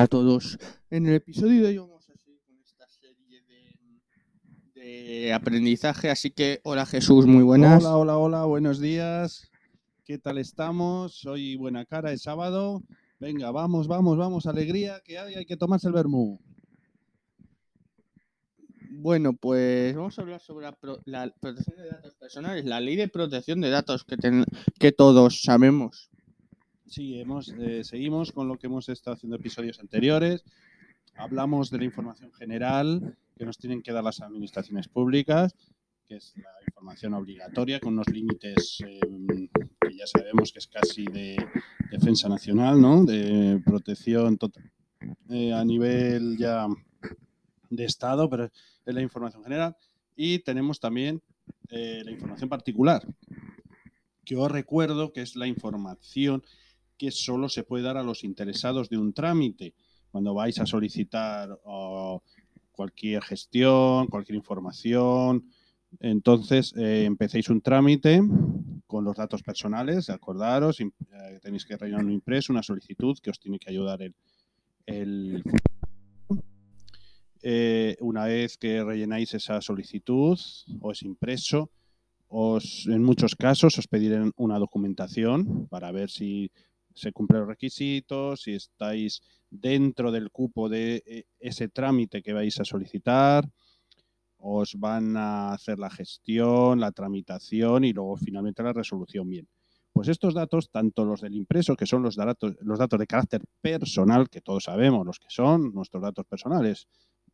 Hola 0.00 0.06
a 0.06 0.08
todos. 0.08 0.58
En 0.88 1.04
el 1.06 1.16
episodio 1.16 1.60
de 1.62 1.68
hoy 1.68 1.76
vamos 1.76 2.08
a 2.08 2.16
seguir 2.16 2.40
con 2.46 2.58
esta 2.64 2.88
serie 2.88 3.42
de, 4.74 4.80
de 4.80 5.32
aprendizaje, 5.34 6.08
así 6.08 6.30
que 6.30 6.58
hola 6.64 6.86
Jesús, 6.86 7.26
muy 7.26 7.42
buenas. 7.42 7.84
Hola, 7.84 7.96
hola, 7.98 8.16
hola, 8.16 8.44
buenos 8.46 8.80
días. 8.80 9.50
¿Qué 10.06 10.16
tal 10.16 10.38
estamos? 10.38 11.26
Hoy 11.26 11.56
buena 11.56 11.84
cara, 11.84 12.12
es 12.12 12.22
sábado. 12.22 12.82
Venga, 13.18 13.50
vamos, 13.50 13.88
vamos, 13.88 14.16
vamos, 14.16 14.46
alegría, 14.46 15.02
que 15.04 15.18
hay, 15.18 15.34
hay 15.34 15.44
que 15.44 15.58
tomarse 15.58 15.88
el 15.88 15.92
vermú. 15.92 16.40
Bueno, 18.92 19.34
pues 19.34 19.94
vamos 19.94 20.18
a 20.18 20.22
hablar 20.22 20.40
sobre 20.40 20.64
la, 20.64 20.72
pro- 20.72 21.02
la 21.04 21.30
protección 21.40 21.76
de 21.76 21.88
datos 21.88 22.14
personales, 22.14 22.64
la 22.64 22.80
ley 22.80 22.96
de 22.96 23.08
protección 23.08 23.60
de 23.60 23.68
datos 23.68 24.04
que, 24.04 24.16
ten- 24.16 24.46
que 24.78 24.92
todos 24.92 25.42
sabemos. 25.42 26.09
Sí, 26.90 27.20
hemos, 27.20 27.54
eh, 27.56 27.84
seguimos 27.84 28.32
con 28.32 28.48
lo 28.48 28.58
que 28.58 28.66
hemos 28.66 28.88
estado 28.88 29.14
haciendo 29.14 29.36
episodios 29.36 29.78
anteriores. 29.78 30.44
Hablamos 31.14 31.70
de 31.70 31.78
la 31.78 31.84
información 31.84 32.32
general 32.32 33.16
que 33.38 33.46
nos 33.46 33.58
tienen 33.58 33.80
que 33.80 33.92
dar 33.92 34.02
las 34.02 34.20
administraciones 34.20 34.88
públicas, 34.88 35.54
que 36.08 36.16
es 36.16 36.34
la 36.36 36.50
información 36.66 37.14
obligatoria 37.14 37.78
con 37.78 37.92
unos 37.92 38.08
límites 38.08 38.78
eh, 38.84 38.98
que 39.80 39.96
ya 39.96 40.04
sabemos 40.08 40.50
que 40.50 40.58
es 40.58 40.66
casi 40.66 41.04
de 41.04 41.36
defensa 41.92 42.28
nacional, 42.28 42.80
¿no? 42.80 43.04
De 43.04 43.62
protección 43.64 44.36
total 44.36 44.68
eh, 45.28 45.52
a 45.52 45.64
nivel 45.64 46.36
ya 46.36 46.66
de 47.70 47.84
Estado, 47.84 48.28
pero 48.28 48.46
es 48.46 48.94
la 48.94 49.00
información 49.00 49.44
general. 49.44 49.76
Y 50.16 50.40
tenemos 50.40 50.80
también 50.80 51.22
eh, 51.68 52.02
la 52.04 52.10
información 52.10 52.48
particular, 52.48 53.06
que 54.24 54.34
os 54.34 54.50
recuerdo 54.50 55.12
que 55.12 55.22
es 55.22 55.36
la 55.36 55.46
información 55.46 56.42
que 57.00 57.10
solo 57.10 57.48
se 57.48 57.62
puede 57.62 57.84
dar 57.84 57.96
a 57.96 58.02
los 58.02 58.24
interesados 58.24 58.90
de 58.90 58.98
un 58.98 59.14
trámite. 59.14 59.72
Cuando 60.10 60.34
vais 60.34 60.58
a 60.58 60.66
solicitar 60.66 61.48
oh, 61.64 62.22
cualquier 62.72 63.22
gestión, 63.22 64.06
cualquier 64.08 64.36
información, 64.36 65.46
entonces 65.98 66.74
eh, 66.76 67.04
empecéis 67.06 67.48
un 67.48 67.62
trámite 67.62 68.20
con 68.86 69.02
los 69.02 69.16
datos 69.16 69.42
personales, 69.42 70.10
acordaros, 70.10 70.78
eh, 70.80 70.90
tenéis 71.40 71.64
que 71.64 71.78
rellenar 71.78 72.04
un 72.04 72.12
impreso, 72.12 72.52
una 72.52 72.62
solicitud 72.62 73.16
que 73.22 73.30
os 73.30 73.40
tiene 73.40 73.58
que 73.58 73.70
ayudar 73.70 74.02
el, 74.84 75.42
eh, 77.40 77.96
una 78.00 78.26
vez 78.26 78.58
que 78.58 78.84
rellenáis 78.84 79.32
esa 79.32 79.58
solicitud 79.62 80.38
o 80.82 80.92
ese 80.92 81.06
impreso, 81.06 81.70
os, 82.28 82.86
en 82.88 83.02
muchos 83.02 83.36
casos 83.36 83.78
os 83.78 83.88
pedirán 83.88 84.32
una 84.36 84.58
documentación 84.58 85.66
para 85.68 85.90
ver 85.92 86.10
si 86.10 86.52
se 87.00 87.12
cumplen 87.12 87.40
los 87.40 87.48
requisitos, 87.48 88.42
si 88.42 88.52
estáis 88.52 89.22
dentro 89.50 90.12
del 90.12 90.30
cupo 90.30 90.68
de 90.68 91.02
eh, 91.06 91.24
ese 91.38 91.68
trámite 91.68 92.22
que 92.22 92.32
vais 92.32 92.58
a 92.60 92.64
solicitar, 92.64 93.48
os 94.38 94.74
van 94.78 95.16
a 95.16 95.52
hacer 95.52 95.78
la 95.78 95.90
gestión, 95.90 96.80
la 96.80 96.92
tramitación 96.92 97.84
y 97.84 97.92
luego 97.92 98.16
finalmente 98.16 98.62
la 98.62 98.72
resolución 98.72 99.28
bien. 99.28 99.48
Pues 99.92 100.08
estos 100.08 100.34
datos, 100.34 100.70
tanto 100.70 101.04
los 101.04 101.20
del 101.20 101.34
impreso, 101.34 101.76
que 101.76 101.86
son 101.86 102.02
los 102.02 102.16
datos, 102.16 102.56
los 102.60 102.78
datos 102.78 102.98
de 102.98 103.06
carácter 103.06 103.42
personal, 103.60 104.30
que 104.30 104.40
todos 104.40 104.64
sabemos 104.64 105.04
los 105.04 105.18
que 105.18 105.28
son 105.28 105.74
nuestros 105.74 106.02
datos 106.02 106.24
personales, 106.26 106.86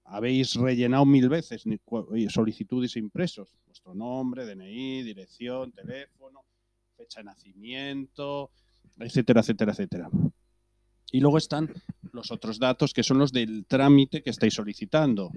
habéis 0.05 0.55
rellenado 0.55 1.05
mil 1.05 1.29
veces 1.29 1.65
oye, 1.87 2.31
solicitudes 2.31 2.97
impresos, 2.97 3.57
vuestro 3.67 3.95
nombre, 3.95 4.47
DNI, 4.47 5.03
dirección, 5.03 5.73
teléfono, 5.73 6.45
fecha 6.97 7.21
de 7.21 7.25
nacimiento, 7.25 8.51
etcétera, 8.99 9.41
etcétera, 9.41 9.73
etcétera. 9.73 10.11
Y 11.13 11.21
luego 11.21 11.39
están 11.39 11.73
los 12.13 12.31
otros 12.31 12.59
datos 12.59 12.93
que 12.93 13.03
son 13.03 13.19
los 13.19 13.33
del 13.33 13.65
trámite 13.67 14.23
que 14.23 14.31
estáis 14.31 14.55
solicitando, 14.55 15.31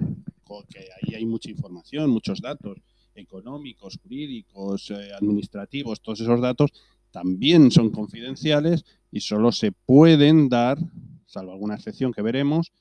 porque 0.44 0.80
ahí 0.80 1.16
hay 1.16 1.26
mucha 1.26 1.52
información, 1.52 2.10
muchos 2.10 2.42
datos 2.42 2.78
económicos, 3.16 4.00
jurídicos, 4.02 4.92
eh, 4.92 5.14
administrativos, 5.14 6.02
todos 6.02 6.22
esos 6.22 6.42
datos 6.42 6.72
también 7.12 7.72
son 7.72 7.92
confidenciales 7.92 8.86
y 9.12 9.22
solo 9.22 9.52
se 9.52 9.72
pueden 9.72 10.50
dar, 10.50 10.78
salvo 11.26 11.52
alguna 11.52 11.76
excepción 11.76 12.14
que 12.14 12.22
veremos, 12.22 12.72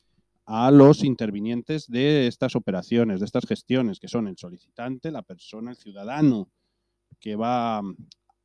a 0.46 0.70
los 0.70 1.04
intervinientes 1.04 1.88
de 1.88 2.26
estas 2.26 2.56
operaciones, 2.56 3.20
de 3.20 3.26
estas 3.26 3.46
gestiones, 3.46 4.00
que 4.00 4.08
son 4.08 4.28
el 4.28 4.38
solicitante, 4.38 5.10
la 5.10 5.22
persona, 5.22 5.72
el 5.72 5.76
ciudadano 5.76 6.48
que 7.20 7.36
va 7.36 7.82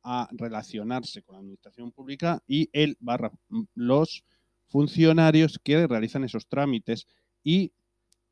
a 0.04 0.28
relacionarse 0.32 1.22
con 1.22 1.34
la 1.34 1.40
administración 1.40 1.90
pública 1.90 2.42
y 2.46 2.68
el 2.72 2.96
barra 3.00 3.32
los 3.74 4.24
funcionarios 4.68 5.58
que 5.62 5.86
realizan 5.86 6.24
esos 6.24 6.46
trámites 6.46 7.06
y 7.42 7.72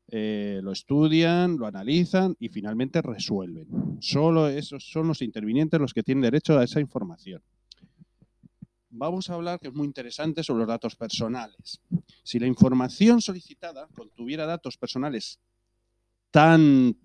eh, 0.09 0.59
lo 0.61 0.71
estudian, 0.71 1.57
lo 1.57 1.65
analizan 1.65 2.35
y 2.39 2.49
finalmente 2.49 3.01
resuelven. 3.01 3.67
Solo 3.99 4.47
esos 4.47 4.89
son 4.89 5.07
los 5.07 5.21
intervinientes 5.21 5.79
los 5.79 5.93
que 5.93 6.03
tienen 6.03 6.21
derecho 6.21 6.57
a 6.57 6.63
esa 6.63 6.79
información. 6.79 7.41
Vamos 8.89 9.29
a 9.29 9.33
hablar, 9.33 9.59
que 9.59 9.69
es 9.69 9.73
muy 9.73 9.87
interesante, 9.87 10.43
sobre 10.43 10.59
los 10.59 10.67
datos 10.67 10.95
personales. 10.95 11.81
Si 12.23 12.37
la 12.37 12.45
información 12.45 13.21
solicitada 13.21 13.87
contuviera 13.95 14.45
datos 14.45 14.77
personales 14.77 15.39
tan 16.29 16.95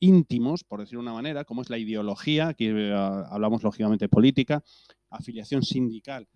íntimos, 0.00 0.64
por 0.64 0.80
decirlo 0.80 1.02
de 1.02 1.08
una 1.08 1.14
manera, 1.14 1.44
como 1.44 1.62
es 1.62 1.70
la 1.70 1.78
ideología, 1.78 2.48
aquí 2.48 2.66
eh, 2.66 2.92
hablamos 2.92 3.62
lógicamente 3.62 4.06
de 4.06 4.08
política, 4.08 4.64
afiliación 5.10 5.62
sindical, 5.62 6.26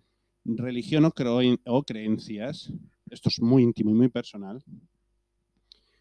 religión 0.45 1.11
o, 1.65 1.83
creencias, 1.83 2.71
esto 3.09 3.29
es 3.29 3.41
muy 3.41 3.63
íntimo 3.63 3.89
y 3.89 3.95
muy 3.95 4.09
personal, 4.09 4.63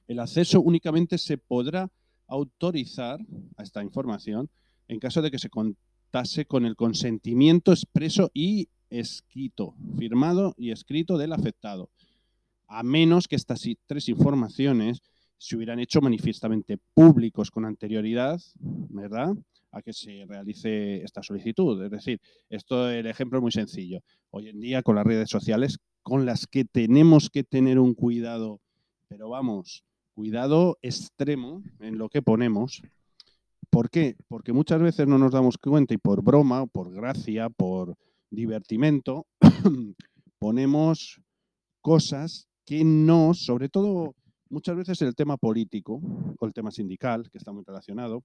el 0.06 0.20
acceso 0.20 0.60
únicamente 0.60 1.16
se 1.16 1.38
podrá 1.38 1.90
autorizar 2.26 3.20
a 3.56 3.62
esta 3.62 3.82
información 3.82 4.50
en 4.88 5.00
caso 5.00 5.22
de 5.22 5.30
que 5.30 5.38
se 5.38 5.48
contase 5.48 6.44
con 6.44 6.66
el 6.66 6.76
consentimiento 6.76 7.72
expreso 7.72 8.30
y 8.34 8.68
escrito, 8.90 9.74
firmado 9.98 10.54
y 10.58 10.70
escrito 10.70 11.16
del 11.16 11.32
afectado, 11.32 11.88
a 12.68 12.82
menos 12.82 13.28
que 13.28 13.36
estas 13.36 13.66
tres 13.86 14.08
informaciones 14.10 15.02
se 15.38 15.56
hubieran 15.56 15.78
hecho 15.78 16.00
manifiestamente 16.00 16.78
públicos 16.94 17.50
con 17.50 17.64
anterioridad, 17.64 18.40
¿verdad? 18.60 19.34
A 19.72 19.82
que 19.82 19.92
se 19.92 20.24
realice 20.26 21.02
esta 21.02 21.22
solicitud. 21.22 21.82
Es 21.82 21.90
decir, 21.90 22.20
esto 22.48 22.88
el 22.88 23.06
ejemplo 23.06 23.38
es 23.38 23.42
muy 23.42 23.52
sencillo. 23.52 24.00
Hoy 24.30 24.48
en 24.48 24.60
día 24.60 24.82
con 24.82 24.96
las 24.96 25.04
redes 25.04 25.30
sociales 25.30 25.78
con 26.02 26.26
las 26.26 26.46
que 26.46 26.64
tenemos 26.64 27.30
que 27.30 27.44
tener 27.44 27.78
un 27.78 27.94
cuidado, 27.94 28.60
pero 29.08 29.30
vamos, 29.30 29.84
cuidado 30.14 30.78
extremo 30.82 31.62
en 31.80 31.98
lo 31.98 32.08
que 32.08 32.22
ponemos. 32.22 32.82
¿Por 33.70 33.90
qué? 33.90 34.16
Porque 34.28 34.52
muchas 34.52 34.80
veces 34.80 35.08
no 35.08 35.18
nos 35.18 35.32
damos 35.32 35.58
cuenta 35.58 35.94
y 35.94 35.98
por 35.98 36.22
broma, 36.22 36.66
por 36.66 36.92
gracia, 36.92 37.48
por 37.48 37.96
divertimento, 38.30 39.26
ponemos 40.38 41.20
cosas 41.80 42.46
que 42.64 42.84
no, 42.84 43.34
sobre 43.34 43.68
todo 43.68 44.14
muchas 44.54 44.76
veces 44.76 45.02
el 45.02 45.16
tema 45.16 45.36
político 45.36 46.00
o 46.38 46.46
el 46.46 46.52
tema 46.52 46.70
sindical, 46.70 47.28
que 47.28 47.38
está 47.38 47.52
muy 47.52 47.64
relacionado, 47.66 48.22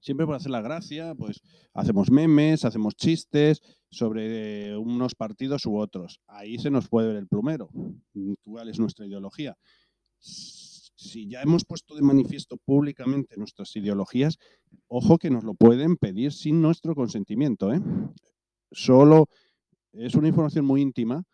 siempre 0.00 0.24
por 0.24 0.36
hacer 0.36 0.52
la 0.52 0.62
gracia, 0.62 1.14
pues 1.16 1.42
hacemos 1.72 2.10
memes, 2.10 2.64
hacemos 2.64 2.94
chistes 2.94 3.60
sobre 3.90 4.76
unos 4.76 5.14
partidos 5.16 5.66
u 5.66 5.76
otros. 5.76 6.20
Ahí 6.28 6.58
se 6.58 6.70
nos 6.70 6.88
puede 6.88 7.08
ver 7.08 7.16
el 7.16 7.26
plumero. 7.26 7.70
¿Cuál 8.44 8.68
es 8.68 8.78
nuestra 8.78 9.04
ideología? 9.04 9.56
Si 10.20 11.28
ya 11.28 11.42
hemos 11.42 11.64
puesto 11.64 11.96
de 11.96 12.02
manifiesto 12.02 12.56
públicamente 12.56 13.36
nuestras 13.36 13.74
ideologías, 13.74 14.38
ojo 14.86 15.18
que 15.18 15.30
nos 15.30 15.42
lo 15.42 15.54
pueden 15.54 15.96
pedir 15.96 16.32
sin 16.32 16.62
nuestro 16.62 16.94
consentimiento. 16.94 17.72
¿eh? 17.72 17.80
Solo 18.70 19.28
es 19.92 20.14
una 20.14 20.28
información 20.28 20.64
muy 20.64 20.82
íntima, 20.82 21.24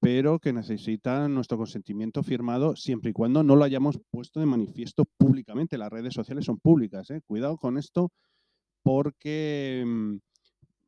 pero 0.00 0.38
que 0.38 0.52
necesita 0.52 1.28
nuestro 1.28 1.56
consentimiento 1.56 2.22
firmado 2.22 2.76
siempre 2.76 3.10
y 3.10 3.12
cuando 3.14 3.42
no 3.42 3.56
lo 3.56 3.64
hayamos 3.64 3.98
puesto 4.10 4.40
de 4.40 4.46
manifiesto 4.46 5.04
públicamente. 5.16 5.78
Las 5.78 5.90
redes 5.90 6.14
sociales 6.14 6.44
son 6.44 6.58
públicas. 6.58 7.10
¿eh? 7.10 7.20
Cuidado 7.26 7.56
con 7.56 7.78
esto 7.78 8.12
porque 8.82 9.82
mm, 9.86 10.16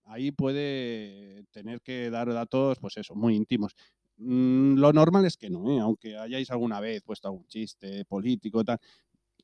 ahí 0.05 0.31
puede 0.33 1.45
tener 1.51 1.81
que 1.81 2.11
dar 2.11 2.33
datos, 2.33 2.79
pues 2.79 2.97
eso, 2.99 3.15
muy 3.15 3.35
íntimos. 3.35 3.75
Mm, 4.19 4.77
lo 4.79 4.93
normal 4.93 5.25
es 5.27 5.37
que 5.37 5.51
no, 5.51 5.71
¿eh? 5.71 5.81
aunque 5.81 6.17
hayáis 6.17 6.51
alguna 6.51 6.81
vez 6.81 7.03
puesto 7.03 7.29
algún 7.29 7.47
chiste 7.47 8.05
político, 8.05 8.65
tal. 8.65 8.79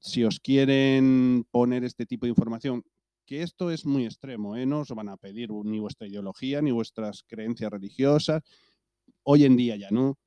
Si 0.01 0.25
os 0.25 0.41
quieren 0.41 1.47
poner 1.51 1.85
este 1.85 2.07
tipo 2.07 2.27
de 2.27 2.31
información, 2.31 2.85
que 3.25 3.43
esto 3.43 3.71
es 3.71 3.87
muy 3.87 4.05
extremo, 4.05 4.57
¿eh? 4.57 4.67
no 4.67 4.81
os 4.81 4.89
van 4.91 5.09
a 5.09 5.17
pedir 5.17 5.51
ni 5.51 5.79
vuestra 5.79 6.07
ideología 6.07 6.61
ni 6.61 6.71
vuestras 6.71 7.23
creencias 7.27 7.71
religiosas. 7.71 8.43
Hoy 9.25 9.45
en 9.45 9.57
día 9.57 9.77
ya 9.77 9.91
no, 9.91 10.19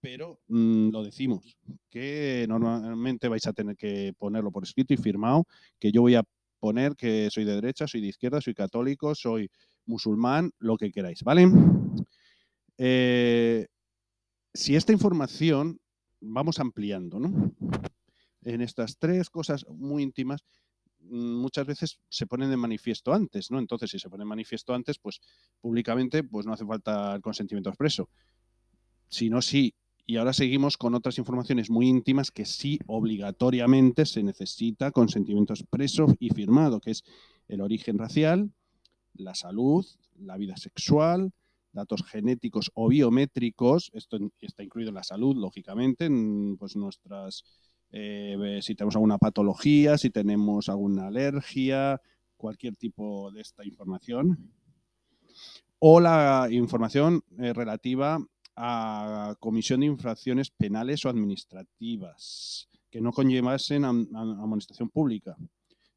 pero 0.00 0.40
mm, 0.48 0.90
lo 0.90 1.02
decimos, 1.02 1.56
que 1.90 2.46
normalmente 2.48 3.28
vais 3.28 3.46
a 3.46 3.52
tener 3.52 3.76
que 3.76 4.12
ponerlo 4.16 4.52
por 4.52 4.62
escrito 4.62 4.94
y 4.94 4.96
firmado, 4.96 5.46
que 5.78 5.90
yo 5.90 6.02
voy 6.02 6.14
a 6.14 6.22
poner 6.60 6.94
que 6.96 7.28
soy 7.30 7.44
de 7.44 7.54
derecha, 7.56 7.86
soy 7.86 8.00
de 8.00 8.08
izquierda, 8.08 8.40
soy 8.40 8.54
católico, 8.54 9.14
soy 9.14 9.50
musulmán, 9.84 10.52
lo 10.58 10.76
que 10.76 10.90
queráis, 10.90 11.22
¿vale? 11.22 11.48
Eh, 12.78 13.66
si 14.54 14.76
esta 14.76 14.92
información 14.92 15.80
vamos 16.20 16.58
ampliando, 16.60 17.18
¿no? 17.18 17.52
En 18.42 18.60
estas 18.60 18.98
tres 18.98 19.28
cosas 19.28 19.66
muy 19.68 20.02
íntimas, 20.02 20.44
mm, 21.00 21.34
muchas 21.34 21.66
veces 21.66 21.98
se 22.08 22.26
ponen 22.26 22.50
de 22.50 22.56
manifiesto 22.56 23.12
antes, 23.12 23.50
¿no? 23.50 23.58
Entonces, 23.58 23.90
si 23.90 23.98
se 23.98 24.08
pone 24.08 24.22
de 24.22 24.28
manifiesto 24.28 24.74
antes, 24.74 24.98
pues 24.98 25.20
públicamente, 25.60 26.22
pues 26.24 26.46
no 26.46 26.52
hace 26.52 26.64
falta 26.64 27.16
el 27.16 27.22
consentimiento 27.22 27.70
expreso. 27.70 28.08
Si 29.08 29.30
no, 29.30 29.42
sí. 29.42 29.74
Y 30.06 30.16
ahora 30.18 30.32
seguimos 30.32 30.76
con 30.76 30.94
otras 30.94 31.18
informaciones 31.18 31.68
muy 31.68 31.88
íntimas 31.88 32.30
que 32.30 32.44
sí 32.44 32.78
obligatoriamente 32.86 34.06
se 34.06 34.22
necesita 34.22 34.92
consentimiento 34.92 35.52
expreso 35.52 36.06
y 36.20 36.30
firmado, 36.30 36.80
que 36.80 36.92
es 36.92 37.04
el 37.48 37.60
origen 37.60 37.98
racial, 37.98 38.52
la 39.14 39.34
salud, 39.34 39.84
la 40.14 40.36
vida 40.36 40.56
sexual, 40.56 41.32
datos 41.72 42.04
genéticos 42.04 42.70
o 42.74 42.88
biométricos, 42.88 43.90
esto 43.94 44.18
está 44.40 44.62
incluido 44.62 44.90
en 44.90 44.94
la 44.94 45.02
salud, 45.02 45.36
lógicamente, 45.36 46.06
en 46.06 46.56
pues 46.56 46.76
nuestras, 46.76 47.44
eh, 47.90 48.60
si 48.62 48.74
tenemos 48.74 48.96
alguna 48.96 49.18
patología, 49.18 49.98
si 49.98 50.10
tenemos 50.10 50.68
alguna 50.68 51.08
alergia, 51.08 52.00
cualquier 52.36 52.76
tipo 52.76 53.30
de 53.30 53.42
esta 53.42 53.64
información, 53.64 54.52
o 55.78 56.00
la 56.00 56.48
información 56.50 57.22
eh, 57.38 57.52
relativa 57.52 58.18
a 58.56 59.36
comisión 59.38 59.80
de 59.80 59.86
infracciones 59.86 60.50
penales 60.50 61.04
o 61.04 61.10
administrativas 61.10 62.68
que 62.90 63.00
no 63.00 63.12
conllevasen 63.12 63.84
a, 63.84 63.90
amonestación 63.90 64.88
pública. 64.88 65.36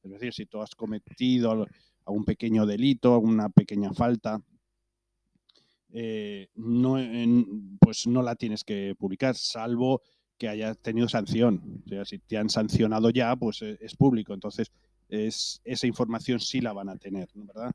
Es 0.03 0.11
decir, 0.11 0.33
si 0.33 0.45
tú 0.45 0.61
has 0.61 0.75
cometido 0.75 1.65
algún 2.05 2.25
pequeño 2.25 2.65
delito, 2.65 3.13
alguna 3.13 3.49
pequeña 3.49 3.93
falta, 3.93 4.41
eh, 5.91 6.49
pues 7.79 8.07
no 8.07 8.21
la 8.21 8.35
tienes 8.35 8.63
que 8.63 8.95
publicar, 8.97 9.35
salvo 9.35 10.01
que 10.37 10.47
haya 10.47 10.75
tenido 10.75 11.07
sanción. 11.07 11.83
O 11.85 11.89
sea, 11.89 12.05
si 12.05 12.19
te 12.19 12.37
han 12.37 12.49
sancionado 12.49 13.09
ya, 13.09 13.35
pues 13.35 13.61
eh, 13.61 13.77
es 13.81 13.95
público. 13.95 14.33
Entonces, 14.33 14.71
es, 15.09 15.61
esa 15.63 15.87
información 15.87 16.39
sí 16.39 16.61
la 16.61 16.73
van 16.73 16.89
a 16.89 16.97
tener, 16.97 17.29
¿verdad? 17.33 17.71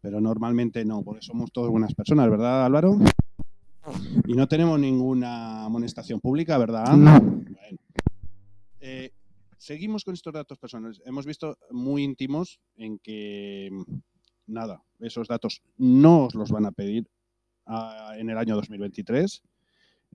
Pero 0.00 0.20
normalmente 0.20 0.84
no, 0.84 1.02
porque 1.02 1.22
somos 1.22 1.52
todas 1.52 1.70
buenas 1.70 1.94
personas, 1.94 2.30
¿verdad, 2.30 2.64
Álvaro? 2.66 2.98
Y 4.26 4.34
no 4.34 4.46
tenemos 4.46 4.78
ninguna 4.78 5.64
amonestación 5.64 6.20
pública, 6.20 6.58
¿verdad? 6.58 6.96
No. 6.96 7.44
Eh, 8.80 9.10
seguimos 9.56 10.04
con 10.04 10.14
estos 10.14 10.32
datos 10.32 10.58
personales. 10.58 11.02
Hemos 11.04 11.26
visto 11.26 11.58
muy 11.70 12.04
íntimos 12.04 12.60
en 12.76 12.98
que, 12.98 13.70
nada, 14.46 14.82
esos 15.00 15.28
datos 15.28 15.62
no 15.76 16.24
os 16.26 16.34
los 16.34 16.50
van 16.50 16.66
a 16.66 16.72
pedir 16.72 17.08
en 18.16 18.30
el 18.30 18.38
año 18.38 18.54
2023. 18.54 19.42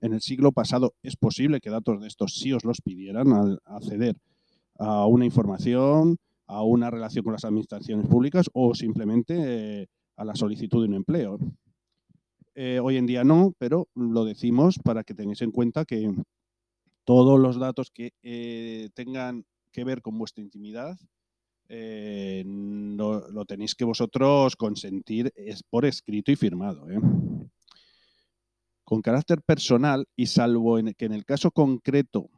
En 0.00 0.12
el 0.12 0.20
siglo 0.20 0.52
pasado 0.52 0.94
es 1.02 1.16
posible 1.16 1.60
que 1.60 1.70
datos 1.70 2.00
de 2.00 2.08
estos 2.08 2.34
sí 2.34 2.52
os 2.52 2.64
los 2.64 2.80
pidieran 2.80 3.32
al 3.32 3.60
acceder 3.64 4.16
a 4.78 5.06
una 5.06 5.24
información, 5.24 6.16
a 6.46 6.62
una 6.62 6.90
relación 6.90 7.24
con 7.24 7.32
las 7.32 7.44
administraciones 7.44 8.06
públicas 8.06 8.50
o 8.52 8.74
simplemente 8.74 9.34
eh, 9.82 9.86
a 10.16 10.24
la 10.24 10.34
solicitud 10.34 10.82
de 10.82 10.88
un 10.88 10.94
empleo. 10.94 11.38
Eh, 12.54 12.80
hoy 12.80 12.96
en 12.96 13.06
día 13.06 13.24
no, 13.24 13.52
pero 13.58 13.88
lo 13.94 14.24
decimos 14.24 14.78
para 14.78 15.02
que 15.04 15.14
tengáis 15.14 15.42
en 15.42 15.50
cuenta 15.50 15.84
que 15.84 16.12
todos 17.04 17.38
los 17.40 17.58
datos 17.58 17.90
que 17.90 18.12
eh, 18.22 18.90
tengan 18.94 19.44
que 19.72 19.84
ver 19.84 20.02
con 20.02 20.18
vuestra 20.18 20.42
intimidad 20.42 20.96
lo, 21.66 23.44
tenéis 23.46 23.74
que 23.74 23.84
vosotros 23.84 24.54
consentir 24.54 25.32
es 25.34 25.62
por 25.62 25.86
escrito 25.86 26.30
y 26.30 26.36
firmado 26.36 26.86
con 28.84 29.00
carácter 29.00 29.40
personal 29.42 30.06
y 30.14 30.26
salvo 30.26 30.76
que 30.96 31.06
en 31.06 31.12
el 31.12 31.24
caso 31.24 31.50
concreto 31.50 32.30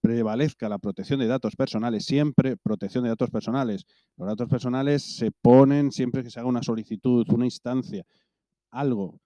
prevalezca 0.00 0.68
la 0.68 0.78
protección 0.78 1.20
de 1.20 1.26
datos 1.26 1.56
personales, 1.56 2.04
siempre 2.04 2.56
protección 2.56 3.04
de 3.04 3.10
datos 3.10 3.30
personales. 3.30 3.84
Los 4.16 4.28
datos 4.28 4.48
personales 4.48 5.02
se 5.02 5.30
ponen 5.30 5.90
siempre 5.90 6.22
que 6.22 6.30
se 6.30 6.40
haga 6.40 6.48
una 6.48 6.62
solicitud, 6.62 7.26
una 7.30 7.44
instancia, 7.44 8.04
algo. 8.70 9.20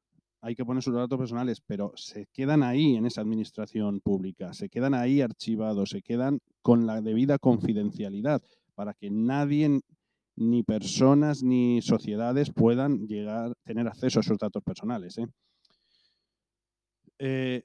Hay 0.45 0.55
que 0.55 0.67
poner 0.67 0.83
sus 0.83 0.93
datos 0.93 1.19
personales, 1.19 1.63
pero 1.67 1.93
se 1.97 2.27
quedan 2.27 2.63
ahí 2.63 2.97
en 2.97 3.07
esa 3.07 3.23
administración 3.23 4.01
pública, 4.01 4.53
se 4.53 4.69
quedan 4.69 4.93
ahí 4.93 5.23
archivados, 5.23 5.89
se 5.89 6.03
quedan 6.03 6.39
con 6.61 6.85
la 6.85 7.01
debida 7.01 7.39
confidencialidad 7.39 8.43
para 8.75 8.93
que 8.93 9.09
nadie, 9.09 9.81
ni 10.37 10.63
personas, 10.63 11.43
ni 11.43 11.81
sociedades 11.81 12.53
puedan 12.53 13.07
llegar, 13.07 13.55
tener 13.65 13.89
acceso 13.89 14.19
a 14.19 14.21
esos 14.21 14.37
datos 14.37 14.63
personales. 14.63 15.17
¿eh? 15.17 15.27
eh, 17.21 17.63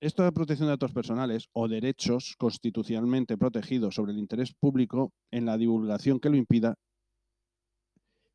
esto 0.00 0.24
de 0.24 0.32
protección 0.32 0.66
de 0.66 0.72
datos 0.72 0.92
personales 0.92 1.48
o 1.52 1.68
derechos 1.68 2.34
constitucionalmente 2.36 3.38
protegidos 3.38 3.94
sobre 3.94 4.10
el 4.10 4.18
interés 4.18 4.52
público 4.58 5.12
en 5.30 5.46
la 5.46 5.56
divulgación 5.56 6.18
que 6.18 6.30
lo 6.30 6.36
impida, 6.36 6.74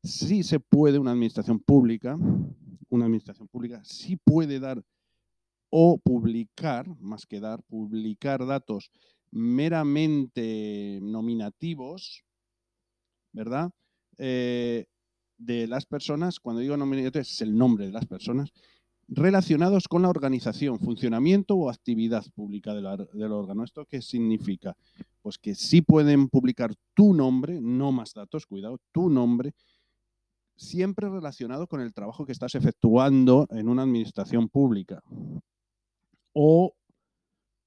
sí 0.02 0.42
se 0.42 0.58
puede 0.58 0.98
una 0.98 1.12
administración 1.12 1.60
pública, 1.60 2.16
una 2.88 3.06
administración 3.06 3.48
pública 3.48 3.82
sí 3.84 4.16
puede 4.16 4.60
dar 4.60 4.82
o 5.70 5.98
publicar, 5.98 6.86
más 7.00 7.26
que 7.26 7.40
dar, 7.40 7.62
publicar 7.64 8.46
datos 8.46 8.90
meramente 9.30 11.00
nominativos, 11.02 12.24
¿verdad? 13.32 13.72
Eh, 14.18 14.86
de 15.36 15.66
las 15.66 15.84
personas, 15.86 16.38
cuando 16.38 16.60
digo 16.60 16.76
nominativos 16.76 17.28
es 17.28 17.40
el 17.40 17.56
nombre 17.56 17.86
de 17.86 17.92
las 17.92 18.06
personas, 18.06 18.52
relacionados 19.08 19.88
con 19.88 20.02
la 20.02 20.08
organización, 20.08 20.78
funcionamiento 20.78 21.56
o 21.56 21.68
actividad 21.68 22.24
pública 22.34 22.74
del, 22.74 22.86
órgano. 23.32 23.64
¿Esto 23.64 23.84
qué 23.86 24.00
significa? 24.00 24.76
Pues 25.20 25.38
que 25.38 25.54
sí 25.54 25.82
pueden 25.82 26.28
publicar 26.28 26.74
tu 26.94 27.12
nombre, 27.14 27.60
no 27.60 27.92
más 27.92 28.14
datos, 28.14 28.46
cuidado, 28.46 28.78
tu 28.92 29.10
nombre, 29.10 29.54
siempre 30.56 31.08
relacionado 31.08 31.66
con 31.66 31.80
el 31.80 31.92
trabajo 31.92 32.24
que 32.24 32.32
estás 32.32 32.54
efectuando 32.54 33.46
en 33.50 33.68
una 33.68 33.82
administración 33.82 34.48
pública. 34.48 35.02
O 36.32 36.74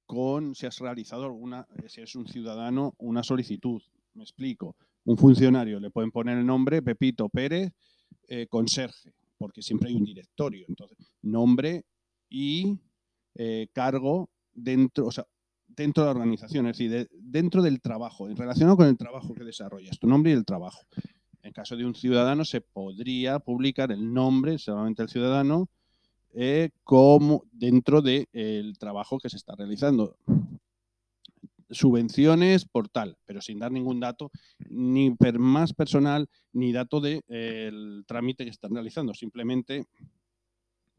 con 0.06 0.54
si 0.54 0.66
has 0.66 0.78
realizado 0.78 1.24
alguna, 1.24 1.66
si 1.86 2.00
eres 2.00 2.14
un 2.14 2.26
ciudadano, 2.26 2.94
una 2.98 3.22
solicitud. 3.22 3.82
Me 4.14 4.22
explico. 4.22 4.76
Un 5.04 5.16
funcionario 5.16 5.80
le 5.80 5.90
pueden 5.90 6.10
poner 6.10 6.38
el 6.38 6.46
nombre 6.46 6.82
Pepito 6.82 7.28
Pérez, 7.28 7.72
eh, 8.26 8.46
conserje 8.48 9.14
porque 9.38 9.62
siempre 9.62 9.88
hay 9.88 9.94
un 9.94 10.04
directorio. 10.04 10.66
Entonces, 10.68 10.98
nombre 11.22 11.84
y 12.28 12.78
eh, 13.34 13.68
cargo 13.72 14.28
dentro, 14.52 15.08
dentro 15.66 16.02
de 16.02 16.06
la 16.06 16.10
organización, 16.10 16.66
es 16.66 16.76
decir, 16.76 17.08
dentro 17.12 17.62
del 17.62 17.80
trabajo, 17.80 18.28
relacionado 18.28 18.76
con 18.76 18.86
el 18.86 18.98
trabajo 18.98 19.32
que 19.32 19.44
desarrollas, 19.44 19.98
tu 19.98 20.08
nombre 20.08 20.32
y 20.32 20.34
el 20.34 20.44
trabajo. 20.44 20.80
En 21.42 21.52
caso 21.52 21.76
de 21.76 21.84
un 21.84 21.94
ciudadano, 21.94 22.44
se 22.44 22.60
podría 22.60 23.38
publicar 23.38 23.92
el 23.92 24.12
nombre, 24.12 24.58
solamente 24.58 25.02
el 25.02 25.08
ciudadano, 25.08 25.68
eh, 26.34 26.70
como 26.84 27.44
dentro 27.52 28.02
del 28.02 28.76
trabajo 28.78 29.18
que 29.18 29.30
se 29.30 29.36
está 29.36 29.54
realizando 29.54 30.16
subvenciones 31.70 32.64
por 32.64 32.88
tal, 32.88 33.16
pero 33.26 33.40
sin 33.40 33.58
dar 33.58 33.72
ningún 33.72 34.00
dato, 34.00 34.30
ni 34.68 35.14
más 35.38 35.72
personal, 35.72 36.28
ni 36.52 36.72
dato 36.72 37.00
del 37.00 37.22
de, 37.28 38.02
trámite 38.06 38.44
que 38.44 38.50
están 38.50 38.72
realizando. 38.72 39.14
Simplemente 39.14 39.86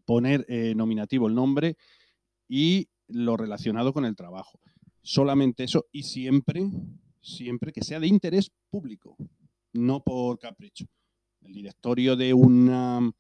poner 0.06 0.46
eh, 0.48 0.74
nominativo 0.76 1.28
el 1.28 1.36
nombre 1.36 1.78
y 2.48 2.88
lo 3.08 3.38
relacionado 3.38 3.94
con 3.94 4.06
el 4.06 4.16
trabajo. 4.16 4.60
Solamente 5.02 5.64
eso 5.64 5.86
y 5.92 6.04
siempre, 6.04 6.70
siempre 7.22 7.72
que 7.72 7.84
sea 7.84 8.00
de 8.00 8.08
interés 8.08 8.52
público, 8.70 9.18
no 9.74 10.04
por 10.04 10.40
capricho. 10.40 10.86
El 11.42 11.54
directorio 11.54 12.16
de 12.16 12.34
una 12.34 13.12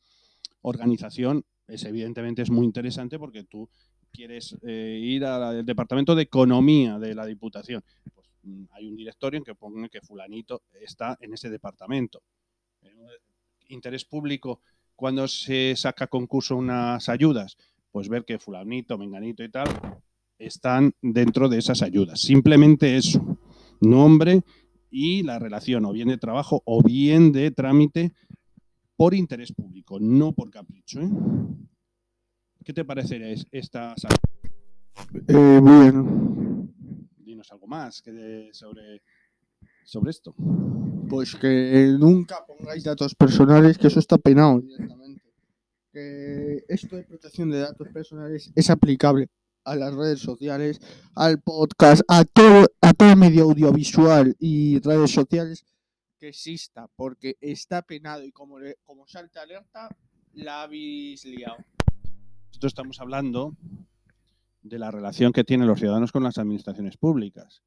organización 0.61 1.45
es 1.67 1.83
evidentemente 1.85 2.41
es 2.41 2.49
muy 2.49 2.65
interesante 2.65 3.19
porque 3.19 3.43
tú 3.43 3.69
quieres 4.11 4.57
eh, 4.63 4.99
ir 5.01 5.23
al 5.23 5.65
departamento 5.65 6.15
de 6.15 6.23
economía 6.23 6.97
de 6.97 7.13
la 7.13 7.25
Diputación, 7.25 7.83
pues 8.13 8.27
mm, 8.43 8.63
hay 8.71 8.87
un 8.87 8.95
directorio 8.95 9.37
en 9.37 9.43
que 9.43 9.55
pone 9.55 9.89
que 9.89 10.01
fulanito 10.01 10.63
está 10.81 11.17
en 11.21 11.33
ese 11.33 11.49
departamento. 11.49 12.21
Eh, 12.81 12.89
interés 13.69 14.03
público, 14.05 14.61
cuando 14.95 15.27
se 15.27 15.75
saca 15.75 16.07
concurso 16.07 16.57
unas 16.57 17.07
ayudas, 17.07 17.55
pues 17.91 18.09
ver 18.09 18.25
que 18.25 18.39
fulanito, 18.39 18.97
menganito 18.97 19.43
y 19.43 19.49
tal 19.49 19.67
están 20.37 20.93
dentro 21.01 21.49
de 21.49 21.57
esas 21.57 21.81
ayudas. 21.81 22.21
Simplemente 22.21 22.95
eso, 22.95 23.37
nombre 23.81 24.41
y 24.89 25.23
la 25.23 25.39
relación 25.39 25.85
o 25.85 25.93
bien 25.93 26.07
de 26.07 26.17
trabajo 26.17 26.61
o 26.65 26.81
bien 26.81 27.31
de 27.31 27.51
trámite 27.51 28.13
por 28.95 29.13
interés 29.13 29.53
público, 29.53 29.99
no 29.99 30.33
por 30.33 30.49
capricho. 30.49 30.99
¿eh? 31.01 31.09
¿Qué 32.63 32.73
te 32.73 32.83
parece 32.83 33.35
esta 33.51 33.95
eh, 35.27 35.61
bien. 35.63 36.73
Dinos 37.17 37.51
algo 37.51 37.67
más 37.67 38.03
sobre, 38.51 39.01
sobre 39.83 40.09
esto. 40.09 40.35
Pues 41.09 41.35
que 41.35 41.95
nunca 41.99 42.45
pongáis 42.45 42.83
datos 42.83 43.15
personales, 43.15 43.77
que 43.77 43.87
eso 43.87 43.99
está 43.99 44.17
penado 44.17 44.59
directamente. 44.59 45.21
Que 45.91 46.63
esto 46.67 46.95
de 46.97 47.03
protección 47.03 47.49
de 47.49 47.59
datos 47.59 47.87
personales 47.89 48.51
es 48.55 48.69
aplicable 48.69 49.29
a 49.63 49.75
las 49.75 49.93
redes 49.93 50.19
sociales, 50.19 50.79
al 51.15 51.41
podcast, 51.41 52.01
a 52.07 52.23
todo, 52.25 52.65
a 52.81 52.93
todo 52.93 53.15
medio 53.15 53.43
audiovisual 53.43 54.35
y 54.39 54.79
redes 54.79 55.11
sociales 55.11 55.65
que 56.19 56.29
exista, 56.29 56.87
porque 56.95 57.37
está 57.39 57.81
penado 57.81 58.23
y 58.23 58.31
como, 58.31 58.59
le- 58.59 58.77
como 58.83 59.07
salta 59.07 59.41
alerta, 59.41 59.89
la 60.33 60.63
habéis 60.63 61.23
liado. 61.25 61.57
Nosotros 62.47 62.71
estamos 62.71 62.99
hablando 62.99 63.55
de 64.61 64.79
la 64.79 64.91
relación 64.91 65.31
que 65.31 65.43
tienen 65.45 65.67
los 65.67 65.79
ciudadanos 65.79 66.11
con 66.11 66.23
las 66.23 66.37
administraciones 66.37 66.97
públicas. 66.97 67.61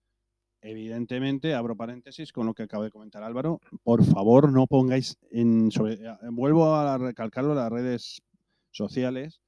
Evidentemente, 0.60 1.54
abro 1.54 1.76
paréntesis 1.76 2.30
con 2.30 2.46
lo 2.46 2.54
que 2.54 2.62
acaba 2.64 2.84
de 2.84 2.90
comentar 2.90 3.22
Álvaro, 3.22 3.60
por 3.82 4.04
favor 4.04 4.52
no 4.52 4.66
pongáis 4.66 5.16
en... 5.30 5.70
sobre- 5.72 5.94
eh, 5.94 6.16
vuelvo 6.30 6.74
a 6.74 6.98
recalcarlo 6.98 7.54
las 7.54 7.70
redes 7.72 8.22
sociales, 8.70 9.40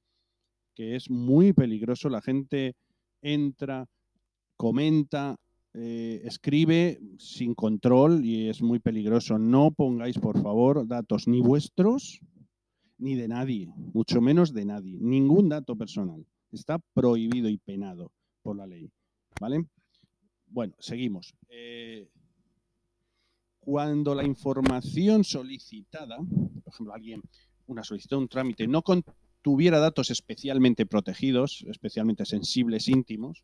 que 0.75 0.95
es 0.95 1.09
muy 1.09 1.53
peligroso. 1.53 2.09
La 2.09 2.21
gente 2.21 2.75
entra, 3.21 3.87
comenta, 4.57 5.37
eh, 5.73 6.21
escribe 6.23 6.99
sin 7.17 7.55
control 7.55 8.23
y 8.23 8.49
es 8.49 8.61
muy 8.61 8.79
peligroso. 8.79 9.39
No 9.39 9.71
pongáis, 9.71 10.19
por 10.19 10.41
favor, 10.41 10.87
datos 10.87 11.27
ni 11.27 11.41
vuestros 11.41 12.21
ni 12.97 13.15
de 13.15 13.27
nadie, 13.27 13.73
mucho 13.93 14.21
menos 14.21 14.53
de 14.53 14.65
nadie. 14.65 14.97
Ningún 14.99 15.49
dato 15.49 15.75
personal. 15.75 16.25
Está 16.51 16.79
prohibido 16.93 17.49
y 17.49 17.57
penado 17.57 18.11
por 18.41 18.55
la 18.55 18.67
ley. 18.67 18.89
¿Vale? 19.41 19.65
Bueno, 20.47 20.73
seguimos. 20.79 21.33
Eh, 21.49 22.07
cuando 23.59 24.15
la 24.15 24.23
información 24.23 25.23
solicitada, 25.23 26.17
por 26.17 26.73
ejemplo, 26.73 26.93
alguien, 26.93 27.21
una 27.67 27.83
solicitud, 27.83 28.17
un 28.17 28.27
trámite, 28.29 28.67
no 28.67 28.81
contuviera 29.45 29.77
datos 29.77 30.09
especialmente 30.09 30.87
protegidos, 30.87 31.63
especialmente 31.69 32.25
sensibles, 32.25 32.87
íntimos, 32.87 33.43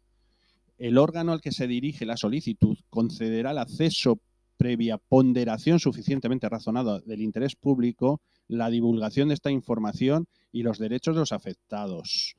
el 0.80 0.98
órgano 0.98 1.32
al 1.32 1.42
que 1.42 1.52
se 1.52 1.68
dirige 1.68 2.08
la 2.08 2.18
solicitud 2.18 2.76
concederá 2.90 3.52
el 3.52 3.60
acceso 3.60 4.20
previa 4.58 4.98
ponderación 4.98 5.80
suficientemente 5.80 6.50
razonada 6.50 7.02
del 7.02 7.22
interés 7.22 7.56
público, 7.56 8.20
la 8.48 8.72
divulgación 8.72 9.28
de 9.28 9.36
esta 9.36 9.52
información 9.52 10.26
y 10.52 10.64
los 10.64 10.80
derechos 10.80 11.14
de 11.14 11.20
los 11.20 11.34
afectados. 11.34 12.36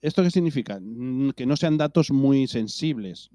¿Esto 0.00 0.22
qué 0.22 0.30
significa? 0.30 0.80
Mm, 0.80 1.32
Que 1.32 1.44
no 1.44 1.56
sean 1.56 1.76
datos 1.76 2.10
muy 2.10 2.46
sensibles. 2.46 3.28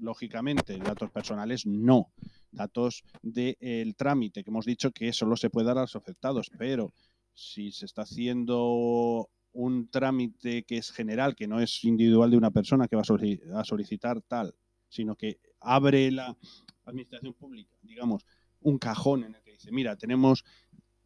Lógicamente, 0.00 0.78
datos 0.78 1.10
personales 1.10 1.66
no. 1.66 2.12
Datos 2.52 3.02
del 3.20 3.96
trámite, 3.96 4.44
que 4.44 4.50
hemos 4.50 4.64
dicho 4.64 4.92
que 4.92 5.12
solo 5.12 5.36
se 5.36 5.50
puede 5.50 5.66
dar 5.66 5.78
a 5.78 5.82
los 5.82 5.96
afectados, 5.96 6.52
pero 6.56 6.92
si 7.38 7.70
se 7.70 7.86
está 7.86 8.02
haciendo 8.02 9.30
un 9.52 9.88
trámite 9.88 10.64
que 10.64 10.76
es 10.78 10.90
general, 10.90 11.36
que 11.36 11.46
no 11.46 11.60
es 11.60 11.84
individual 11.84 12.30
de 12.32 12.36
una 12.36 12.50
persona 12.50 12.88
que 12.88 12.96
va 12.96 13.02
a 13.02 13.04
solici- 13.04 13.40
a 13.54 13.64
solicitar 13.64 14.20
tal, 14.22 14.54
sino 14.88 15.14
que 15.14 15.38
abre 15.60 16.10
la 16.10 16.36
administración 16.84 17.34
pública, 17.34 17.76
digamos, 17.82 18.26
un 18.60 18.78
cajón 18.78 19.22
en 19.24 19.36
el 19.36 19.42
que 19.42 19.52
dice, 19.52 19.70
mira, 19.70 19.96
tenemos 19.96 20.44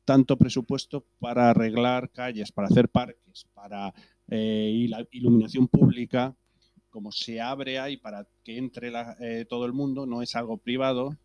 tanto 0.06 0.36
presupuesto 0.38 1.04
para 1.20 1.50
arreglar 1.50 2.10
calles, 2.10 2.50
para 2.50 2.68
hacer 2.68 2.88
parques, 2.88 3.46
para 3.52 3.92
eh, 4.28 4.88
iluminación 5.10 5.68
pública, 5.68 6.34
como 6.88 7.12
se 7.12 7.40
abre 7.42 7.78
ahí 7.78 7.98
para 7.98 8.26
que 8.42 8.56
entre 8.56 8.90
la- 8.90 9.16
eh, 9.20 9.44
todo 9.46 9.66
el 9.66 9.74
mundo, 9.74 10.06
no 10.06 10.22
es 10.22 10.34
algo 10.34 10.56
privado, 10.56 11.16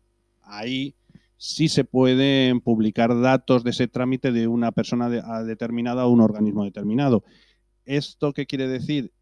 ahí 0.42 0.94
sí 1.38 1.68
se 1.68 1.84
pueden 1.84 2.60
publicar 2.60 3.18
datos 3.18 3.64
de 3.64 3.70
ese 3.70 3.88
trámite 3.88 4.32
de 4.32 4.48
una 4.48 4.72
persona 4.72 5.06
a 5.06 5.44
determinada 5.44 6.06
o 6.06 6.10
un 6.10 6.20
organismo 6.20 6.64
determinado. 6.64 7.24
¿Esto 7.86 8.32
qué 8.34 8.46
quiere 8.46 8.68
decir? 8.68 9.12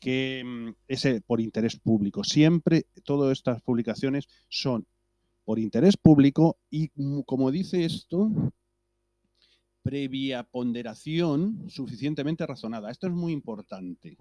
Que 0.00 0.42
mm, 0.44 0.74
es 0.86 1.06
por 1.26 1.40
interés 1.40 1.76
público. 1.76 2.22
Siempre 2.22 2.86
todas 3.02 3.32
estas 3.32 3.62
publicaciones 3.62 4.28
son 4.48 4.86
por 5.44 5.58
interés 5.58 5.96
público 5.96 6.58
y, 6.70 6.90
mm, 6.94 7.22
como 7.22 7.50
dice 7.50 7.84
esto, 7.84 8.30
previa 9.82 10.42
ponderación 10.44 11.64
suficientemente 11.68 12.46
razonada. 12.46 12.90
Esto 12.90 13.06
es 13.06 13.12
muy 13.14 13.32
importante. 13.32 14.16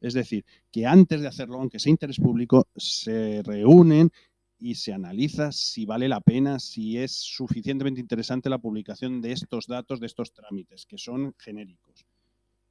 Es 0.00 0.14
decir, 0.14 0.44
que 0.70 0.86
antes 0.86 1.20
de 1.20 1.26
hacerlo, 1.26 1.56
aunque 1.58 1.78
sea 1.78 1.90
interés 1.90 2.18
público, 2.18 2.68
se 2.76 3.42
reúnen 3.42 4.12
y 4.58 4.74
se 4.74 4.92
analiza 4.92 5.52
si 5.52 5.86
vale 5.86 6.08
la 6.08 6.20
pena, 6.20 6.58
si 6.58 6.98
es 6.98 7.12
suficientemente 7.12 8.00
interesante 8.00 8.50
la 8.50 8.58
publicación 8.58 9.20
de 9.20 9.32
estos 9.32 9.66
datos, 9.66 10.00
de 10.00 10.06
estos 10.06 10.32
trámites, 10.32 10.84
que 10.86 10.98
son 10.98 11.34
genéricos. 11.38 12.06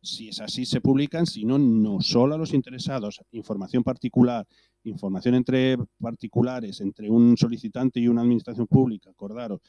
Si 0.01 0.29
es 0.29 0.39
así, 0.39 0.65
se 0.65 0.81
publican, 0.81 1.25
si 1.25 1.43
no, 1.43 1.57
no. 1.57 1.99
Solo 2.01 2.35
a 2.35 2.37
los 2.37 2.53
interesados, 2.53 3.21
información 3.31 3.83
particular, 3.83 4.45
información 4.83 5.35
entre 5.35 5.77
particulares, 5.99 6.81
entre 6.81 7.09
un 7.09 7.35
solicitante 7.37 7.99
y 7.99 8.07
una 8.07 8.21
administración 8.21 8.67
pública, 8.67 9.09
acordaros, 9.09 9.61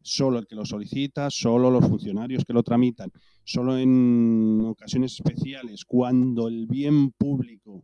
solo 0.00 0.38
el 0.38 0.46
que 0.46 0.54
lo 0.54 0.64
solicita, 0.64 1.30
solo 1.30 1.70
los 1.70 1.86
funcionarios 1.86 2.44
que 2.44 2.52
lo 2.52 2.62
tramitan, 2.62 3.10
solo 3.44 3.76
en 3.78 4.62
ocasiones 4.64 5.14
especiales, 5.14 5.84
cuando 5.84 6.48
el 6.48 6.66
bien 6.66 7.10
público 7.12 7.82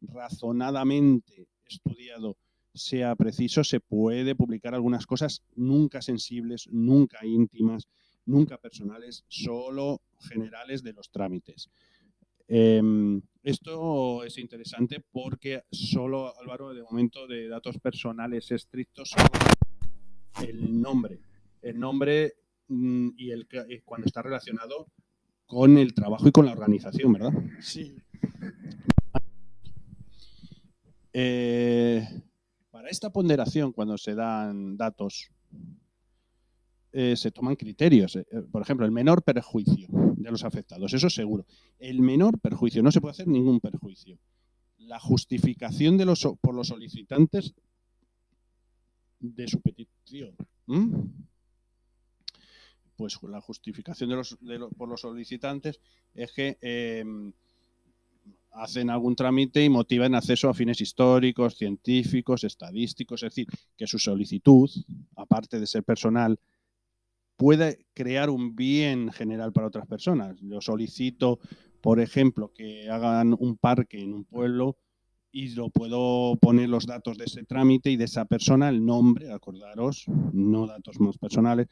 razonadamente 0.00 1.48
estudiado 1.66 2.36
sea 2.78 3.14
preciso, 3.16 3.64
se 3.64 3.80
puede 3.80 4.34
publicar 4.34 4.74
algunas 4.74 5.06
cosas 5.06 5.42
nunca 5.54 6.00
sensibles, 6.00 6.68
nunca 6.70 7.24
íntimas, 7.24 7.88
nunca 8.24 8.58
personales, 8.58 9.24
solo 9.28 10.00
generales 10.20 10.82
de 10.82 10.92
los 10.92 11.10
trámites. 11.10 11.70
Em, 12.46 13.20
esto 13.42 14.24
es 14.24 14.38
interesante 14.38 15.04
porque 15.12 15.64
solo, 15.70 16.32
Álvaro, 16.40 16.72
de 16.72 16.82
momento 16.82 17.26
de 17.26 17.48
datos 17.48 17.78
personales 17.78 18.50
estrictos, 18.50 19.10
solo 19.10 19.28
el 20.48 20.80
nombre. 20.80 21.20
El 21.60 21.78
nombre 21.78 22.34
mm, 22.68 23.10
y 23.16 23.30
el 23.30 23.46
cuando 23.84 24.06
está 24.06 24.22
relacionado 24.22 24.86
con 25.46 25.78
el 25.78 25.94
trabajo 25.94 26.28
y 26.28 26.32
con 26.32 26.46
la 26.46 26.52
organización, 26.52 27.12
¿verdad? 27.12 27.32
Sí. 27.60 27.96
Eh, 31.12 32.06
para 32.78 32.90
esta 32.90 33.10
ponderación, 33.10 33.72
cuando 33.72 33.98
se 33.98 34.14
dan 34.14 34.76
datos, 34.76 35.32
eh, 36.92 37.16
se 37.16 37.32
toman 37.32 37.56
criterios. 37.56 38.14
Eh, 38.14 38.24
eh, 38.30 38.42
Por 38.52 38.62
ejemplo, 38.62 38.86
el 38.86 38.92
menor 38.92 39.24
perjuicio 39.24 39.88
de 39.90 40.30
los 40.30 40.44
afectados, 40.44 40.94
eso 40.94 41.10
seguro. 41.10 41.44
El 41.80 42.00
menor 42.00 42.38
perjuicio, 42.38 42.80
no 42.80 42.92
se 42.92 43.00
puede 43.00 43.10
hacer 43.10 43.26
ningún 43.26 43.58
perjuicio. 43.58 44.16
La 44.76 45.00
justificación 45.00 45.96
de 45.96 46.04
los, 46.04 46.24
por 46.40 46.54
los 46.54 46.68
solicitantes 46.68 47.52
de 49.18 49.48
su 49.48 49.60
petición. 49.60 50.36
Pues 52.94 53.18
la 53.24 53.40
justificación 53.40 54.08
de 54.08 54.14
los, 54.14 54.38
por 54.76 54.88
los 54.88 55.00
solicitantes 55.00 55.80
es 56.14 56.32
que 56.32 56.58
em, 56.60 57.32
hacen 58.52 58.90
algún 58.90 59.14
trámite 59.14 59.64
y 59.64 59.68
motivan 59.68 60.14
acceso 60.14 60.48
a 60.48 60.54
fines 60.54 60.80
históricos, 60.80 61.56
científicos, 61.56 62.44
estadísticos, 62.44 63.22
es 63.22 63.30
decir, 63.30 63.46
que 63.76 63.86
su 63.86 63.98
solicitud, 63.98 64.68
aparte 65.16 65.60
de 65.60 65.66
ser 65.66 65.84
personal, 65.84 66.38
puede 67.36 67.86
crear 67.94 68.30
un 68.30 68.56
bien 68.56 69.12
general 69.12 69.52
para 69.52 69.68
otras 69.68 69.86
personas. 69.86 70.36
Yo 70.40 70.60
solicito, 70.60 71.38
por 71.80 72.00
ejemplo, 72.00 72.52
que 72.52 72.90
hagan 72.90 73.34
un 73.38 73.56
parque 73.56 74.02
en 74.02 74.12
un 74.12 74.24
pueblo 74.24 74.76
y 75.30 75.50
lo 75.50 75.70
puedo 75.70 76.36
poner 76.40 76.68
los 76.68 76.86
datos 76.86 77.16
de 77.16 77.26
ese 77.26 77.44
trámite 77.44 77.90
y 77.90 77.96
de 77.96 78.06
esa 78.06 78.24
persona, 78.24 78.68
el 78.68 78.84
nombre, 78.84 79.32
acordaros, 79.32 80.04
no 80.32 80.66
datos 80.66 80.98
más 81.00 81.16
personales, 81.18 81.68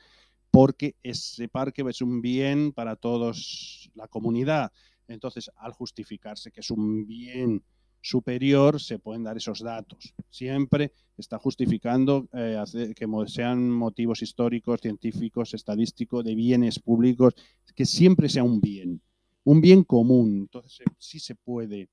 porque 0.50 0.94
ese 1.02 1.48
parque 1.48 1.82
es 1.88 2.00
un 2.00 2.20
bien 2.20 2.72
para 2.72 2.96
todos 2.96 3.90
la 3.94 4.06
comunidad. 4.08 4.72
Entonces, 5.08 5.50
al 5.56 5.72
justificarse 5.72 6.50
que 6.50 6.60
es 6.60 6.70
un 6.70 7.06
bien 7.06 7.62
superior, 8.00 8.80
se 8.80 8.98
pueden 8.98 9.24
dar 9.24 9.36
esos 9.36 9.60
datos. 9.60 10.14
Siempre 10.30 10.92
está 11.16 11.38
justificando 11.38 12.28
eh, 12.32 12.62
que 12.94 13.06
sean 13.26 13.70
motivos 13.70 14.22
históricos, 14.22 14.80
científicos, 14.80 15.54
estadísticos, 15.54 16.24
de 16.24 16.34
bienes 16.34 16.78
públicos, 16.78 17.34
que 17.74 17.84
siempre 17.84 18.28
sea 18.28 18.44
un 18.44 18.60
bien, 18.60 19.00
un 19.44 19.60
bien 19.60 19.82
común. 19.82 20.36
Entonces, 20.42 20.86
sí 20.98 21.18
se 21.18 21.34
puede 21.34 21.88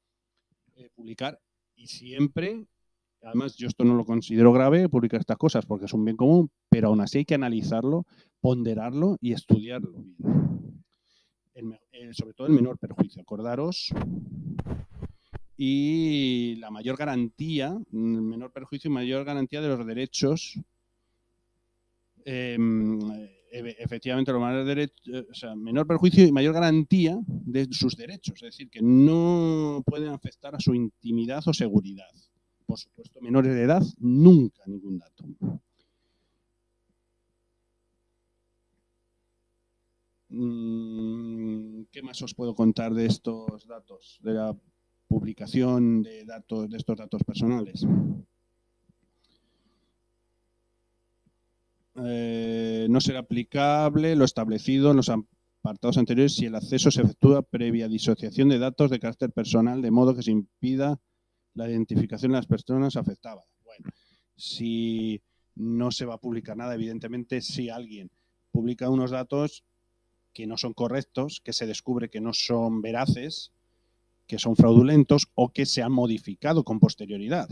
eh, 0.76 0.90
publicar 0.96 1.40
y 1.76 1.88
siempre, 1.88 2.66
además 3.22 3.56
yo 3.56 3.68
esto 3.68 3.84
no 3.84 3.96
lo 3.96 4.06
considero 4.06 4.54
grave, 4.54 4.90
publicar 4.90 5.20
estas 5.20 5.38
cosas 5.38 5.66
porque 5.66 5.86
es 5.86 5.94
un 5.94 6.06
bien 6.06 6.18
común, 6.18 6.52
pero 6.70 6.90
aún 6.90 7.02
así 7.02 7.20
hay 7.20 7.26
que 7.26 7.36
analizarlo, 7.36 8.06
ponderarlo 8.40 9.18
y 9.20 9.34
estudiarlo 9.34 9.92
bien. 9.92 10.53
El 11.56 11.78
el- 11.92 12.16
sobre 12.16 12.34
todo 12.34 12.48
el 12.48 12.54
menor 12.54 12.78
perjuicio, 12.78 13.22
acordaros. 13.22 13.90
Y 15.56 16.56
la 16.58 16.72
mayor 16.72 16.98
garantía, 16.98 17.70
mm, 17.92 17.98
menor 18.22 18.52
perjuicio 18.52 18.90
y 18.90 18.94
mayor 18.94 19.24
garantía 19.24 19.62
de 19.62 19.68
los 19.70 19.86
derechos 19.86 20.60
em, 22.26 23.00
efectivamente, 23.52 24.32
lo 24.32 24.40
más 24.40 24.66
derecho, 24.66 24.94
eh, 25.06 25.56
menor 25.56 25.86
perjuicio 25.86 26.26
y 26.26 26.32
mayor 26.32 26.54
garantía 26.54 27.18
de 27.28 27.68
sus 27.72 27.96
derechos, 27.96 28.36
es 28.38 28.42
decir, 28.42 28.70
que 28.70 28.82
no 28.82 29.84
pueden 29.86 30.10
afectar 30.10 30.56
a 30.56 30.60
su 30.60 30.74
intimidad 30.74 31.44
o 31.46 31.54
seguridad. 31.54 32.10
Por 32.66 32.80
supuesto, 32.80 33.20
menores 33.22 33.54
de 33.54 33.62
edad, 33.64 33.84
nunca 34.00 34.64
ningún 34.66 34.98
dato. 35.00 35.26
¿Qué 40.34 42.02
más 42.02 42.20
os 42.24 42.34
puedo 42.34 42.56
contar 42.56 42.96
de 42.96 43.06
estos 43.06 43.68
datos, 43.68 44.20
de 44.24 44.34
la 44.34 44.58
publicación 45.08 46.02
de 46.02 46.26
datos, 46.26 46.68
de 46.72 46.78
estos 46.78 46.98
datos 46.98 47.24
personales? 47.24 47.86
Eh, 52.04 52.88
no 52.90 53.00
será 53.00 53.20
aplicable 53.20 54.16
lo 54.16 54.26
establecido 54.26 54.90
en 54.90 54.98
los 54.98 55.10
apartados 55.10 56.00
anteriores 56.00 56.34
si 56.34 56.48
el 56.48 56.56
acceso 56.56 56.90
se 56.90 57.04
efectúa 57.04 57.44
previa 57.44 57.88
disociación 57.88 58.50
de 58.50 58.58
datos 58.58 58.90
de 58.90 59.00
carácter 59.00 59.32
personal, 59.32 59.84
de 59.84 59.92
modo 59.92 60.16
que 60.16 60.24
se 60.24 60.32
impida 60.32 61.00
la 61.54 61.70
identificación 61.70 62.32
de 62.32 62.40
las 62.40 62.48
personas 62.48 62.96
afectadas. 62.96 63.46
Bueno, 63.64 63.88
si 64.36 65.22
no 65.54 65.92
se 65.92 66.08
va 66.08 66.16
a 66.16 66.20
publicar 66.20 66.58
nada, 66.58 66.74
evidentemente, 66.74 67.40
si 67.42 67.70
alguien 67.70 68.10
publica 68.52 68.90
unos 68.90 69.12
datos 69.12 69.64
que 70.34 70.48
no 70.48 70.58
son 70.58 70.74
correctos, 70.74 71.42
que 71.44 71.54
se 71.54 71.68
descubre 71.68 72.10
que 72.10 72.22
no 72.22 72.34
son 72.34 72.82
veraces, 72.82 73.52
que 74.28 74.40
son 74.40 74.56
fraudulentos 74.56 75.28
o 75.36 75.50
que 75.50 75.66
se 75.66 75.82
han 75.82 75.92
modificado 75.92 76.64
con 76.64 76.80
posterioridad. 76.80 77.50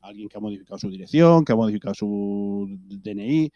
Alguien 0.00 0.28
que 0.28 0.36
ha 0.36 0.40
modificado 0.40 0.78
su 0.78 0.90
dirección, 0.90 1.44
que 1.44 1.52
ha 1.52 1.56
modificado 1.56 1.94
su 1.94 2.66
DNI, 2.68 3.52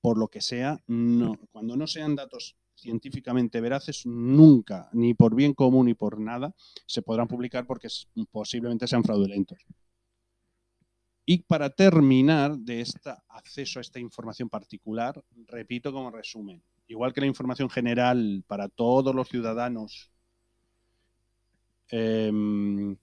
por 0.00 0.18
lo 0.18 0.28
que 0.28 0.40
sea, 0.40 0.82
no. 0.86 1.38
cuando 1.50 1.76
no 1.76 1.86
sean 1.86 2.16
datos 2.16 2.56
científicamente 2.74 3.60
veraces, 3.60 4.06
nunca, 4.06 4.88
ni 4.92 5.14
por 5.14 5.34
bien 5.34 5.52
común 5.54 5.86
ni 5.86 5.94
por 5.94 6.20
nada, 6.20 6.54
se 6.86 7.02
podrán 7.02 7.26
publicar 7.26 7.66
porque 7.66 7.88
posiblemente 8.30 8.86
sean 8.86 9.02
fraudulentos. 9.02 9.58
Y 11.26 11.42
para 11.42 11.68
terminar 11.70 12.56
de 12.56 12.80
este 12.80 13.10
acceso 13.28 13.80
a 13.80 13.82
esta 13.82 13.98
información 13.98 14.48
particular, 14.48 15.22
repito 15.46 15.92
como 15.92 16.10
resumen, 16.10 16.62
igual 16.88 17.12
que 17.12 17.20
la 17.20 17.26
información 17.26 17.70
general 17.70 18.42
para 18.46 18.68
todos 18.68 19.14
los 19.14 19.28
ciudadanos, 19.28 20.10
em, 21.90 22.96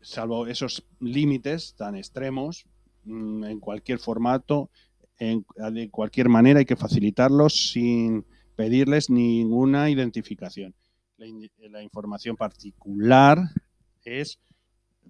salvo 0.00 0.46
esos 0.46 0.84
límites 0.98 1.74
tan 1.76 1.94
extremos, 1.96 2.66
mm, 3.04 3.44
en 3.44 3.60
cualquier 3.60 3.98
formato, 3.98 4.70
de 5.18 5.88
cualquier 5.90 6.28
manera 6.28 6.58
hay 6.58 6.64
que 6.64 6.74
facilitarlos 6.74 7.70
sin 7.70 8.24
pedirles 8.56 9.08
ninguna 9.08 9.88
identificación. 9.88 10.74
La 11.16 11.82
información 11.82 12.36
particular 12.36 13.38
es 14.04 14.40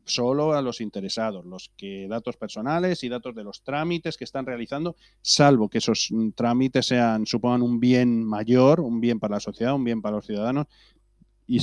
solo 0.04 0.52
a 0.52 0.62
los 0.62 0.80
interesados, 0.80 1.44
los 1.44 1.70
que 1.76 2.08
datos 2.08 2.36
personales 2.36 3.04
y 3.04 3.08
datos 3.08 3.34
de 3.34 3.44
los 3.44 3.62
trámites 3.62 4.16
que 4.16 4.24
están 4.24 4.46
realizando, 4.46 4.96
salvo 5.20 5.68
que 5.68 5.78
esos 5.78 6.08
mm, 6.10 6.30
trámites 6.30 6.86
sean 6.86 7.26
supongan 7.26 7.62
un 7.62 7.78
bien 7.78 8.24
mayor, 8.24 8.80
un 8.80 9.00
bien 9.00 9.20
para 9.20 9.36
la 9.36 9.40
sociedad, 9.40 9.74
un 9.74 9.84
bien 9.84 10.02
para 10.02 10.16
los 10.16 10.26
ciudadanos 10.26 10.66
y, 11.46 11.58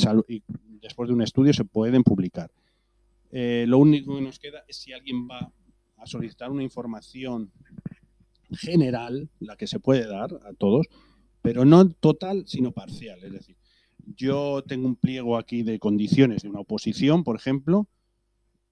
después 0.81 1.09
de 1.09 1.15
un 1.15 1.21
estudio 1.21 1.53
se 1.53 1.65
pueden 1.65 2.03
publicar. 2.03 2.51
Eh, 3.31 3.65
lo 3.67 3.77
único 3.77 4.15
que 4.15 4.21
nos 4.21 4.39
queda 4.39 4.63
es 4.67 4.77
si 4.77 4.93
alguien 4.93 5.27
va 5.27 5.51
a 5.97 6.05
solicitar 6.05 6.49
una 6.51 6.63
información 6.63 7.51
general, 8.51 9.29
la 9.39 9.55
que 9.55 9.67
se 9.67 9.79
puede 9.79 10.07
dar 10.07 10.39
a 10.45 10.53
todos, 10.53 10.87
pero 11.41 11.65
no 11.65 11.89
total, 11.89 12.43
sino 12.47 12.71
parcial. 12.71 13.23
Es 13.23 13.31
decir, 13.31 13.57
yo 14.15 14.63
tengo 14.65 14.87
un 14.87 14.95
pliego 14.95 15.37
aquí 15.37 15.63
de 15.63 15.79
condiciones 15.79 16.43
de 16.43 16.49
una 16.49 16.61
oposición, 16.61 17.23
por 17.23 17.35
ejemplo, 17.35 17.87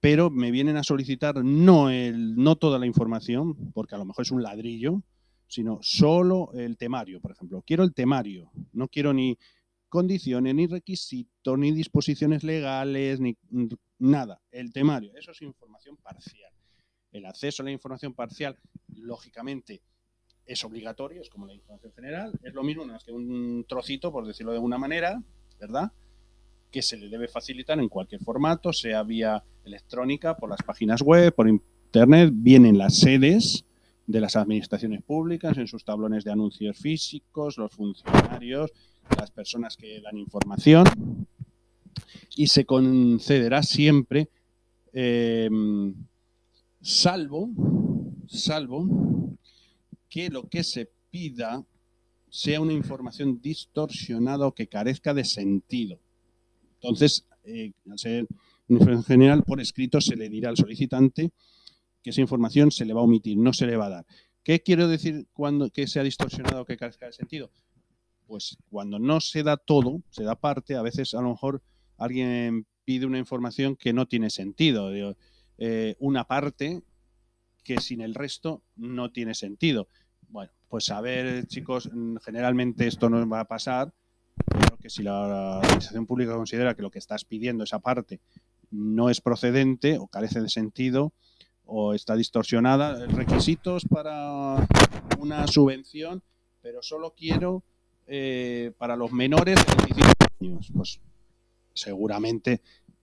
pero 0.00 0.30
me 0.30 0.50
vienen 0.50 0.76
a 0.76 0.84
solicitar 0.84 1.44
no, 1.44 1.90
el, 1.90 2.36
no 2.36 2.56
toda 2.56 2.78
la 2.78 2.86
información, 2.86 3.72
porque 3.72 3.94
a 3.94 3.98
lo 3.98 4.04
mejor 4.04 4.22
es 4.22 4.30
un 4.30 4.42
ladrillo, 4.42 5.02
sino 5.48 5.78
solo 5.82 6.52
el 6.54 6.76
temario, 6.76 7.20
por 7.20 7.32
ejemplo. 7.32 7.62
Quiero 7.66 7.82
el 7.82 7.94
temario, 7.94 8.50
no 8.72 8.88
quiero 8.88 9.12
ni 9.12 9.38
condiciones, 9.88 10.54
ni 10.54 10.66
requisitos, 10.66 11.58
ni 11.58 11.72
disposiciones 11.72 12.44
legales, 12.44 13.20
ni 13.20 13.36
nada. 13.98 14.40
El 14.50 14.72
temario, 14.72 15.12
eso 15.16 15.32
es 15.32 15.42
información 15.42 15.96
parcial. 15.96 16.52
El 17.10 17.24
acceso 17.24 17.62
a 17.62 17.64
la 17.64 17.72
información 17.72 18.14
parcial, 18.14 18.58
lógicamente, 18.94 19.82
es 20.44 20.64
obligatorio, 20.64 21.20
es 21.22 21.28
como 21.28 21.46
la 21.46 21.54
información 21.54 21.92
general, 21.92 22.38
es 22.42 22.54
lo 22.54 22.62
mismo, 22.62 22.82
nada 22.82 22.94
más 22.94 23.04
que 23.04 23.12
un 23.12 23.64
trocito, 23.68 24.12
por 24.12 24.26
decirlo 24.26 24.52
de 24.52 24.58
alguna 24.58 24.78
manera, 24.78 25.22
¿verdad? 25.58 25.92
Que 26.70 26.82
se 26.82 26.96
le 26.96 27.08
debe 27.08 27.28
facilitar 27.28 27.78
en 27.78 27.88
cualquier 27.88 28.22
formato, 28.22 28.72
sea 28.72 29.02
vía 29.02 29.42
electrónica, 29.64 30.36
por 30.36 30.50
las 30.50 30.62
páginas 30.62 31.02
web, 31.02 31.34
por 31.34 31.48
internet, 31.48 32.30
vienen 32.32 32.78
las 32.78 32.98
sedes 32.98 33.64
de 34.06 34.20
las 34.20 34.36
administraciones 34.36 35.02
públicas, 35.02 35.56
en 35.58 35.66
sus 35.66 35.84
tablones 35.84 36.24
de 36.24 36.32
anuncios 36.32 36.78
físicos, 36.78 37.58
los 37.58 37.72
funcionarios, 37.72 38.72
las 39.18 39.30
personas 39.30 39.76
que 39.76 40.00
dan 40.00 40.16
información, 40.16 40.86
y 42.36 42.46
se 42.46 42.64
concederá 42.64 43.62
siempre, 43.62 44.28
eh, 44.92 45.50
salvo, 46.80 47.50
salvo 48.26 49.36
que 50.08 50.30
lo 50.30 50.48
que 50.48 50.64
se 50.64 50.90
pida 51.10 51.64
sea 52.30 52.60
una 52.60 52.72
información 52.72 53.40
distorsionada 53.40 54.46
o 54.46 54.54
que 54.54 54.68
carezca 54.68 55.14
de 55.14 55.24
sentido. 55.24 55.98
Entonces, 56.80 57.26
eh, 57.44 57.72
al 57.90 57.98
ser 57.98 58.26
una 58.68 58.78
información 58.78 59.04
general, 59.04 59.42
por 59.42 59.60
escrito 59.60 60.00
se 60.00 60.16
le 60.16 60.28
dirá 60.28 60.50
al 60.50 60.56
solicitante 60.56 61.30
que 62.02 62.10
esa 62.10 62.20
información 62.20 62.70
se 62.70 62.84
le 62.84 62.92
va 62.92 63.00
a 63.00 63.04
omitir, 63.04 63.36
no 63.38 63.52
se 63.52 63.66
le 63.66 63.76
va 63.76 63.86
a 63.86 63.90
dar. 63.90 64.06
¿Qué 64.42 64.62
quiero 64.62 64.88
decir 64.88 65.26
cuando 65.32 65.70
que 65.70 65.86
sea 65.86 66.02
distorsionado 66.02 66.62
o 66.62 66.64
que 66.64 66.76
carezca 66.76 67.06
de 67.06 67.12
sentido? 67.12 67.50
Pues 68.26 68.56
cuando 68.70 68.98
no 68.98 69.20
se 69.20 69.42
da 69.42 69.56
todo, 69.56 70.02
se 70.10 70.22
da 70.22 70.36
parte, 70.36 70.76
a 70.76 70.82
veces 70.82 71.14
a 71.14 71.22
lo 71.22 71.30
mejor 71.30 71.62
alguien 71.96 72.66
pide 72.84 73.06
una 73.06 73.18
información 73.18 73.76
que 73.76 73.92
no 73.92 74.06
tiene 74.06 74.30
sentido, 74.30 74.90
eh, 75.58 75.96
una 75.98 76.24
parte 76.24 76.82
que 77.64 77.80
sin 77.80 78.00
el 78.00 78.14
resto 78.14 78.62
no 78.76 79.10
tiene 79.10 79.34
sentido. 79.34 79.88
Bueno, 80.28 80.52
pues 80.68 80.90
a 80.90 81.00
ver, 81.00 81.46
chicos, 81.46 81.90
mm, 81.92 82.16
generalmente 82.16 82.86
esto 82.86 83.10
no 83.10 83.28
va 83.28 83.40
a 83.40 83.48
pasar, 83.48 83.92
pero 84.78 84.82
que 84.82 84.90
si 84.90 85.02
la 85.02 85.58
administración 85.58 86.06
pública 86.06 86.34
considera 86.34 86.74
que 86.74 86.82
lo 86.82 86.90
que 86.90 86.98
estás 86.98 87.24
pidiendo, 87.24 87.64
esa 87.64 87.80
parte, 87.80 88.20
no 88.70 89.10
es 89.10 89.20
procedente 89.20 89.98
o 89.98 90.06
carece 90.06 90.40
de 90.40 90.48
sentido 90.48 91.12
o 91.64 91.94
está 91.94 92.16
distorsionada, 92.16 93.06
requisitos 93.06 93.84
para 93.84 94.66
una 95.18 95.46
subvención, 95.46 96.22
pero 96.62 96.82
solo 96.82 97.14
quiero 97.16 97.62
eh, 98.06 98.72
para 98.78 98.96
los 98.96 99.12
menores 99.12 99.56
de 99.56 99.84
25 99.84 100.12
años. 100.40 100.72
Pues 100.74 101.00
seguramente 101.74 102.62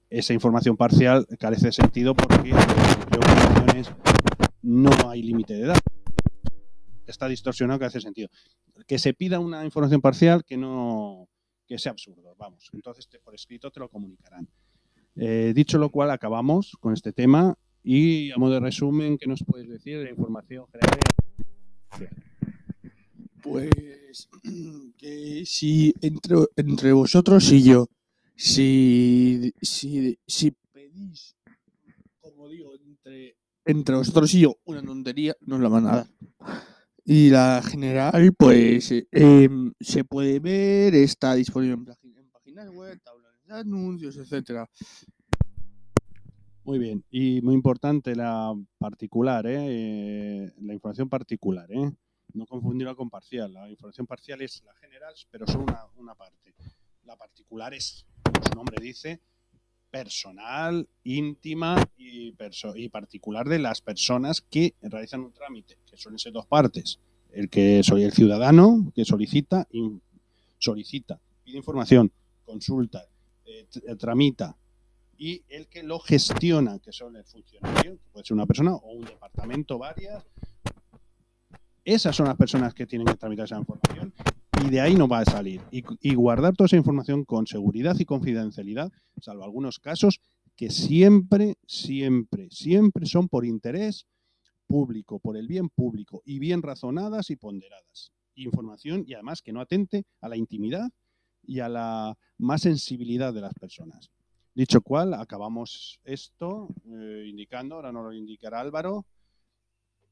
esa 0.10 0.34
información 0.34 0.78
parcial 0.78 1.28
carece 1.40 1.68
de 1.68 1.74
sentido 1.74 2.16
porque 2.16 2.50
en 2.50 3.86
no 4.64 4.90
hay 5.10 5.22
límite 5.22 5.54
de 5.54 5.62
edad. 5.62 5.78
Está 7.06 7.28
distorsionado 7.28 7.80
que 7.80 7.86
hace 7.86 8.02
sentido. 8.02 8.30
Que 8.88 8.98
se 8.98 9.14
pida 9.14 9.40
una 9.40 9.64
información 9.64 10.02
parcial 10.02 10.44
que 10.44 10.58
no 10.58 11.30
que 11.68 11.78
sea 11.78 11.92
absurdo, 11.92 12.36
vamos. 12.38 12.70
Entonces 12.74 13.08
te- 13.08 13.20
por 13.20 13.34
escrito 13.36 13.72
te 13.72 13.80
lo 13.80 13.90
comunicarán. 13.90 14.48
Eh, 15.16 15.54
dicho 15.56 15.78
lo 15.78 15.90
cual, 15.90 16.12
acabamos 16.12 16.76
con 16.80 16.94
este 16.94 17.14
tema 17.14 17.58
y 17.84 18.32
a 18.32 18.38
modo 18.38 18.54
de 18.56 18.60
resumen, 18.60 19.18
¿qué 19.18 19.28
nos 19.28 19.44
puedes 19.44 19.68
decir 19.70 19.98
de 20.00 20.06
la 20.06 20.10
información 20.12 20.66
general? 20.68 21.00
Pues 23.42 24.30
que 24.98 25.44
si 25.46 25.94
entre, 26.02 26.36
entre 26.56 26.92
vosotros 26.94 27.52
y 27.52 27.64
yo, 27.64 27.88
si, 28.36 29.54
si, 29.62 30.18
si 30.28 30.52
pedís, 30.74 31.36
como 32.20 32.50
digo, 32.50 32.74
entre, 32.76 33.38
entre 33.66 33.96
vosotros 33.96 34.34
y 34.34 34.42
yo 34.42 34.56
una 34.66 34.82
tontería, 34.84 35.36
no 35.42 35.56
os 35.56 35.62
la 35.62 35.70
van 35.70 35.88
a 35.88 35.96
dar. 35.98 36.08
Y 37.08 37.30
la 37.30 37.62
general, 37.62 38.34
pues 38.36 38.92
eh, 38.92 39.50
se 39.80 40.04
puede 40.04 40.40
ver, 40.40 40.96
está 40.96 41.36
disponible 41.36 41.76
en 41.76 42.32
páginas 42.32 42.70
web, 42.72 43.00
tablones 43.04 43.46
de 43.46 43.54
anuncios, 43.54 44.18
etcétera. 44.18 44.68
Muy 46.64 46.80
bien, 46.80 47.06
y 47.12 47.42
muy 47.44 47.54
importante 47.54 48.16
la 48.16 48.52
particular, 48.80 49.46
¿eh? 49.46 49.68
Eh, 49.68 50.54
la 50.62 50.74
información 50.74 51.08
particular, 51.08 51.72
¿eh? 51.72 51.92
no 52.34 52.48
confundirla 52.48 52.96
con 52.96 53.10
parcial. 53.10 53.54
La 53.54 53.70
información 53.70 54.08
parcial 54.08 54.42
es 54.42 54.64
la 54.64 54.74
general, 54.74 55.14
pero 55.30 55.46
solo 55.46 55.64
una, 55.64 55.86
una 55.98 56.16
parte. 56.16 56.56
La 57.04 57.16
particular 57.16 57.74
es, 57.76 58.06
como 58.24 58.44
su 58.44 58.56
nombre 58.56 58.78
dice, 58.82 59.22
personal, 60.00 60.90
íntima 61.06 61.82
y, 61.98 62.34
y 62.76 62.90
particular 62.90 63.48
de 63.48 63.60
las 63.60 63.80
personas 63.80 64.42
que 64.42 64.74
realizan 64.82 65.22
un 65.22 65.32
trámite, 65.32 65.78
que 65.90 65.96
suelen 65.96 66.20
ser 66.20 66.34
dos 66.34 66.46
partes, 66.48 67.00
El 67.32 67.50
que 67.50 67.82
soy 67.82 68.04
el 68.04 68.12
ciudadano 68.12 68.92
que 68.94 69.06
solicita, 69.06 69.66
solicita, 70.60 71.18
pide 71.46 71.58
información, 71.60 72.12
consulta, 72.44 73.06
eh, 73.46 73.66
tr- 73.72 73.98
tramita, 73.98 74.58
y 75.18 75.44
el 75.48 75.68
que 75.68 75.82
lo 75.82 75.98
gestiona, 76.00 76.78
que 76.80 76.92
son 76.92 77.16
el 77.16 77.24
funcionario, 77.24 77.98
puede 78.12 78.26
ser 78.26 78.36
una 78.36 78.46
persona 78.46 78.76
o 78.76 78.92
un 78.92 79.06
departamento, 79.06 79.78
varias. 79.78 80.26
Esas 81.86 82.14
son 82.14 82.26
las 82.28 82.36
personas 82.36 82.74
que 82.74 82.86
tienen 82.86 83.08
que 83.08 83.16
tramitar 83.16 83.46
esa 83.46 83.58
información 83.58 84.14
y 84.64 84.70
de 84.70 84.82
ahí 84.82 84.96
no 84.96 85.08
va 85.08 85.20
a 85.20 85.26
salir. 85.26 85.62
Y, 85.72 86.14
guardar 86.16 86.56
toda 86.56 86.68
esa 86.68 86.78
información 86.78 87.26
con 87.26 87.48
seguridad 87.48 87.96
y 88.00 88.06
confidencialidad, 88.06 88.92
salvo 89.22 89.44
algunos 89.44 89.80
casos 89.80 90.20
que 90.56 90.70
siempre, 90.70 91.56
siempre, 91.68 92.50
siempre 92.52 93.06
son 93.06 93.28
por 93.28 93.46
interés 93.46 94.06
público, 94.68 95.20
por 95.20 95.38
el 95.38 95.48
bien 95.48 95.70
público 95.70 96.22
y 96.26 96.40
bien 96.40 96.62
razonadas 96.62 97.30
y 97.30 97.36
ponderadas. 97.36 98.12
Información 98.36 99.04
y 99.08 99.14
además 99.14 99.42
que 99.42 99.54
no 99.54 99.62
atente 99.62 100.06
a 100.22 100.30
la 100.30 100.38
intimidad 100.38 100.90
y 101.44 101.60
a 101.60 101.70
la 101.70 102.18
más 102.38 102.62
sensibilidad 102.62 103.34
de 103.34 103.42
las 103.42 103.54
personas. 103.54 104.10
Dicho 104.54 104.82
cual, 104.82 105.14
acabamos 105.14 106.00
esto 106.06 106.70
eh, 106.86 107.26
indicando, 107.28 107.76
ahora 107.76 107.92
nos 107.92 108.06
lo 108.06 108.14
indicará 108.14 108.62
Álvaro, 108.62 109.06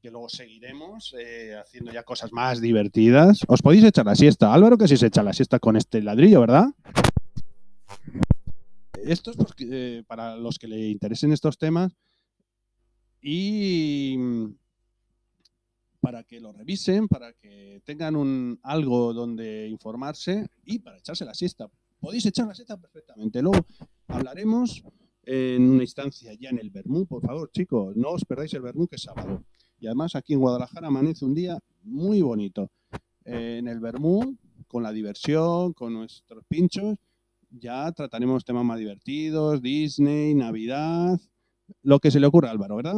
que 0.04 0.10
luego 0.10 0.28
seguiremos 0.28 1.14
eh, 1.18 1.56
haciendo 1.56 1.90
ya 1.90 2.02
cosas 2.02 2.30
más 2.30 2.60
divertidas. 2.60 3.40
Os 3.48 3.62
podéis 3.62 3.84
echar 3.84 4.04
la 4.04 4.14
siesta. 4.14 4.52
Álvaro 4.52 4.76
que 4.76 4.86
sí 4.86 4.98
se 4.98 5.06
echa 5.06 5.22
la 5.22 5.32
siesta 5.32 5.58
con 5.58 5.78
este 5.78 6.02
ladrillo, 6.02 6.42
¿verdad? 6.42 6.66
Esto 9.02 9.30
es 9.30 9.38
eh, 9.60 10.02
para 10.06 10.36
los 10.36 10.58
que 10.58 10.68
le 10.68 10.90
interesen 10.90 11.32
estos 11.32 11.56
temas 11.56 11.96
y 13.22 14.14
mm, 14.18 14.54
para 16.00 16.22
que 16.22 16.38
lo 16.38 16.52
revisen, 16.52 17.08
para 17.08 17.32
que 17.32 17.80
tengan 17.86 18.14
un, 18.14 18.60
algo 18.62 19.14
donde 19.14 19.68
informarse 19.68 20.48
y 20.66 20.80
para 20.80 20.98
echarse 20.98 21.24
la 21.24 21.32
siesta. 21.32 21.66
Podéis 21.98 22.26
echar 22.26 22.46
la 22.46 22.54
siesta 22.54 22.76
perfectamente. 22.76 23.40
Luego 23.40 23.64
hablaremos 24.08 24.84
en 25.22 25.62
una 25.70 25.82
instancia 25.82 26.34
ya 26.34 26.50
en 26.50 26.58
el 26.58 26.68
Bermú, 26.68 27.06
por 27.06 27.22
favor, 27.22 27.50
chicos, 27.50 27.96
no 27.96 28.10
os 28.10 28.26
perdáis 28.26 28.52
el 28.52 28.60
Bermú 28.60 28.86
que 28.86 28.96
es 28.96 29.02
sábado. 29.02 29.42
Y 29.84 29.86
además 29.86 30.16
aquí 30.16 30.32
en 30.32 30.40
Guadalajara 30.40 30.86
amanece 30.86 31.26
un 31.26 31.34
día 31.34 31.58
muy 31.82 32.22
bonito. 32.22 32.70
Eh, 33.26 33.56
en 33.58 33.68
el 33.68 33.80
Bermú, 33.80 34.34
con 34.66 34.82
la 34.82 34.92
diversión, 34.92 35.74
con 35.74 35.92
nuestros 35.92 36.42
pinchos, 36.48 36.96
ya 37.50 37.92
trataremos 37.92 38.46
temas 38.46 38.64
más 38.64 38.78
divertidos, 38.78 39.60
Disney, 39.60 40.34
Navidad, 40.34 41.20
lo 41.82 41.98
que 41.98 42.10
se 42.10 42.18
le 42.18 42.26
ocurra 42.26 42.48
a 42.48 42.52
Álvaro, 42.52 42.76
¿verdad? 42.76 42.94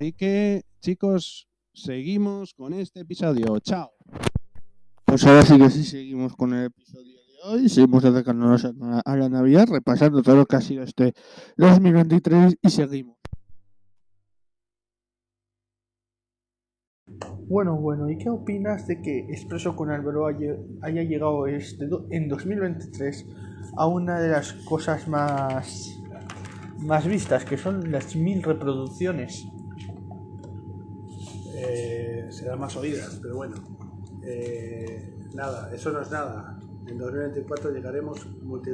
Así 0.00 0.12
que, 0.14 0.64
chicos, 0.80 1.46
seguimos 1.72 2.52
con 2.52 2.74
este 2.74 3.02
episodio. 3.02 3.60
Chao. 3.60 3.92
Pues 5.04 5.24
ahora 5.24 5.42
sí 5.42 5.58
que 5.58 5.70
sí 5.70 5.84
seguimos 5.84 6.34
con 6.34 6.54
el 6.54 6.64
episodio 6.64 7.18
de 7.18 7.38
hoy. 7.44 7.68
Seguimos 7.68 8.04
acercándonos 8.04 8.64
a 8.64 8.72
la, 8.72 8.98
a 8.98 9.16
la 9.16 9.28
Navidad, 9.28 9.68
repasando 9.70 10.24
todo 10.24 10.34
lo 10.34 10.46
que 10.46 10.56
ha 10.56 10.60
sido 10.60 10.82
este 10.82 11.14
2023 11.56 12.56
y 12.60 12.68
seguimos. 12.68 13.21
Bueno, 17.52 17.76
bueno, 17.76 18.08
¿y 18.08 18.16
qué 18.16 18.30
opinas 18.30 18.86
de 18.86 19.02
que 19.02 19.26
Expreso 19.28 19.76
con 19.76 19.90
Álvaro 19.90 20.26
haya, 20.26 21.02
llegado 21.02 21.46
este, 21.46 21.86
en 22.08 22.26
2023 22.26 23.26
a 23.76 23.86
una 23.88 24.18
de 24.22 24.30
las 24.30 24.54
cosas 24.54 25.06
más, 25.06 26.00
más 26.78 27.06
vistas, 27.06 27.44
que 27.44 27.58
son 27.58 27.92
las 27.92 28.16
mil 28.16 28.42
reproducciones? 28.42 29.44
eh, 31.54 32.26
serán 32.30 32.58
más 32.58 32.74
oídas, 32.74 33.18
pero 33.20 33.36
bueno, 33.36 33.56
eh, 34.22 35.14
nada, 35.34 35.70
eso 35.74 35.92
no 35.92 36.00
es 36.00 36.10
nada. 36.10 36.58
En 36.86 36.96
2024 36.96 37.70
llegaremos, 37.70 38.26
multi- 38.42 38.70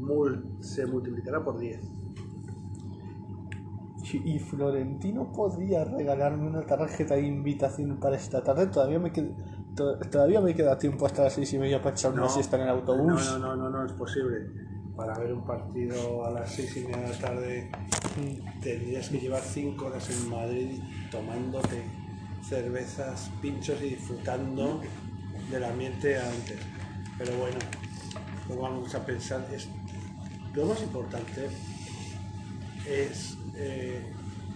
mul- 0.00 0.60
se 0.60 0.84
multiplicará 0.84 1.44
por 1.44 1.60
10. 1.60 1.80
Y 4.12 4.38
Florentino 4.38 5.32
podría 5.32 5.84
regalarme 5.84 6.46
una 6.46 6.64
tarjeta 6.64 7.14
de 7.14 7.22
invitación 7.22 7.98
para 7.98 8.16
esta 8.16 8.42
tarde. 8.42 8.66
Todavía 8.68 8.98
me 9.00 9.10
queda, 9.12 9.28
to- 9.74 9.98
todavía 10.10 10.40
me 10.40 10.54
queda 10.54 10.78
tiempo 10.78 11.06
hasta 11.06 11.24
las 11.24 11.32
seis 11.32 11.52
y 11.54 11.58
media 11.58 11.82
para 11.82 11.94
echar 11.94 12.12
una 12.12 12.22
No, 12.22 12.28
siesta 12.28 12.56
en 12.56 12.62
el 12.62 12.68
No, 12.68 12.74
autobús. 12.74 13.26
no, 13.26 13.38
no, 13.38 13.56
no, 13.56 13.70
no 13.70 13.84
es 13.84 13.92
posible. 13.92 14.46
Para 14.96 15.18
ver 15.18 15.32
un 15.34 15.44
partido 15.44 16.24
a 16.24 16.30
las 16.30 16.50
6 16.54 16.74
y 16.78 16.80
media 16.84 16.96
de 17.02 17.08
la 17.10 17.18
tarde 17.18 17.70
tendrías 18.62 19.10
que 19.10 19.18
llevar 19.18 19.42
5 19.42 19.84
horas 19.86 20.08
en 20.08 20.30
Madrid 20.30 20.80
tomándote 21.10 21.82
cervezas, 22.42 23.30
pinchos 23.42 23.78
y 23.82 23.90
disfrutando 23.90 24.80
del 25.50 25.64
ambiente 25.64 26.16
antes. 26.18 26.58
Pero 27.18 27.36
bueno, 27.36 27.58
pues 28.46 28.58
vamos 28.58 28.94
a 28.94 29.04
pensar, 29.04 29.46
es, 29.52 29.68
lo 30.54 30.64
más 30.64 30.82
importante 30.82 31.48
es 32.88 33.36
eh, 33.56 34.02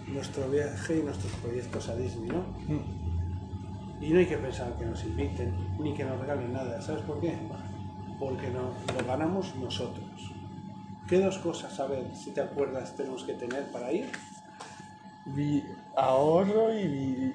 nuestro 0.07 0.49
viaje 0.49 0.99
y 0.99 1.03
nuestros 1.03 1.31
proyectos 1.33 1.89
a 1.89 1.95
Disney, 1.95 2.29
¿no? 2.29 2.41
Mm. 2.67 4.03
Y 4.03 4.09
no 4.09 4.19
hay 4.19 4.25
que 4.25 4.37
pensar 4.37 4.75
que 4.77 4.85
nos 4.85 5.03
inviten 5.03 5.53
ni 5.79 5.93
que 5.93 6.03
nos 6.03 6.19
regalen 6.19 6.51
nada. 6.53 6.81
¿Sabes 6.81 7.03
por 7.03 7.19
qué? 7.21 7.33
Porque 8.19 8.49
no, 8.49 8.71
lo 8.97 9.05
ganamos 9.07 9.55
nosotros. 9.55 10.31
¿Qué 11.07 11.19
dos 11.19 11.37
cosas, 11.39 11.79
a 11.79 11.87
ver, 11.87 12.15
si 12.15 12.31
te 12.31 12.41
acuerdas, 12.41 12.95
tenemos 12.95 13.23
que 13.23 13.33
tener 13.33 13.71
para 13.71 13.91
ir? 13.91 14.09
Vi 15.25 15.63
ahorro 15.95 16.73
y, 16.73 17.33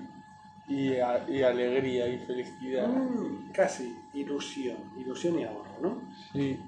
y, 0.69 0.95
a- 0.97 1.29
y 1.29 1.43
alegría 1.43 2.09
y 2.09 2.19
felicidad. 2.19 2.89
Mm, 2.89 3.53
casi, 3.53 3.97
ilusión. 4.15 4.77
Ilusión 4.99 5.39
y 5.39 5.45
ahorro, 5.45 5.71
¿no? 5.81 6.01
Sí. 6.33 6.59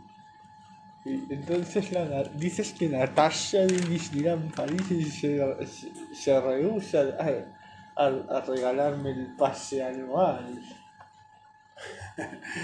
Entonces 1.31 1.93
la, 1.93 2.25
dices 2.25 2.73
que 2.73 2.89
Natasha 2.89 3.61
de 3.67 3.79
Disneyland 3.79 4.55
París 4.55 4.83
se, 5.21 5.67
se, 5.67 5.91
se 6.15 6.41
rehúsa 6.41 7.01
a, 7.19 8.05
a- 8.05 8.39
a 8.39 8.41
regalarme 8.43 9.11
el 9.11 9.37
pase 9.37 9.83
anual. 9.83 10.61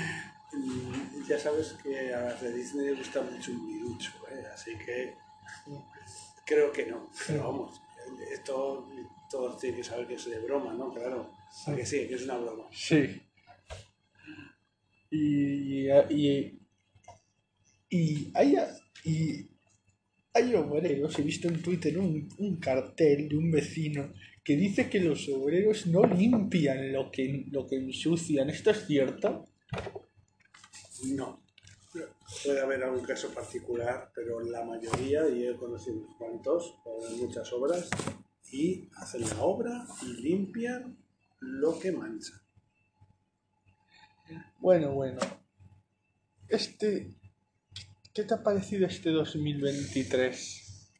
Ya 1.28 1.38
sabes 1.38 1.72
que 1.82 2.14
a 2.14 2.20
las 2.20 2.40
de 2.40 2.52
Disney 2.52 2.86
les 2.90 2.98
gusta 2.98 3.22
mucho 3.22 3.50
un 3.52 3.66
virucho, 3.66 4.12
¿eh? 4.30 4.44
así 4.54 4.76
que 4.76 5.14
creo 6.44 6.70
que 6.70 6.86
no. 6.86 7.10
Pero 7.26 7.44
vamos, 7.44 7.80
esto 8.32 8.86
todos 9.30 9.58
tienen 9.58 9.78
que 9.80 9.84
saber 9.84 10.06
que 10.06 10.14
es 10.14 10.24
de 10.26 10.38
broma, 10.40 10.72
¿no? 10.74 10.92
Claro. 10.92 11.32
¿A 11.66 11.74
que 11.74 11.84
sí? 11.84 12.06
Que 12.06 12.14
es 12.14 12.22
una 12.24 12.36
broma. 12.36 12.64
Sí. 12.72 13.20
Y, 15.10 15.88
y, 15.88 15.90
y 16.10 16.63
hay, 18.34 18.56
y 19.04 19.48
hay 20.32 20.54
obreros, 20.54 21.18
he 21.18 21.22
visto 21.22 21.48
en 21.48 21.62
Twitter 21.62 21.98
un, 21.98 22.28
un 22.38 22.56
cartel 22.56 23.28
de 23.28 23.36
un 23.36 23.50
vecino 23.50 24.12
que 24.44 24.56
dice 24.56 24.90
que 24.90 25.00
los 25.00 25.28
obreros 25.30 25.86
no 25.86 26.04
limpian 26.04 26.92
lo 26.92 27.10
que, 27.10 27.46
lo 27.50 27.66
que 27.66 27.76
ensucian. 27.76 28.50
¿Esto 28.50 28.70
es 28.70 28.86
cierto? 28.86 29.46
No. 31.06 31.42
Puede 32.44 32.60
haber 32.60 32.82
algún 32.82 33.04
caso 33.04 33.32
particular, 33.32 34.10
pero 34.14 34.40
la 34.40 34.64
mayoría, 34.64 35.28
y 35.28 35.46
he 35.46 35.56
conocido 35.56 35.96
unos 35.96 36.16
cuantos, 36.16 36.74
muchas 37.18 37.50
obras, 37.52 37.88
y 38.50 38.88
hacen 38.96 39.22
la 39.22 39.40
obra 39.42 39.86
y 40.02 40.22
limpian 40.22 40.98
lo 41.40 41.78
que 41.78 41.92
mancha. 41.92 42.42
Bueno, 44.58 44.92
bueno. 44.92 45.20
Este, 46.48 47.14
¿Qué 48.14 48.22
te 48.22 48.32
ha 48.32 48.44
parecido 48.44 48.86
este 48.86 49.10
2023? 49.10 50.92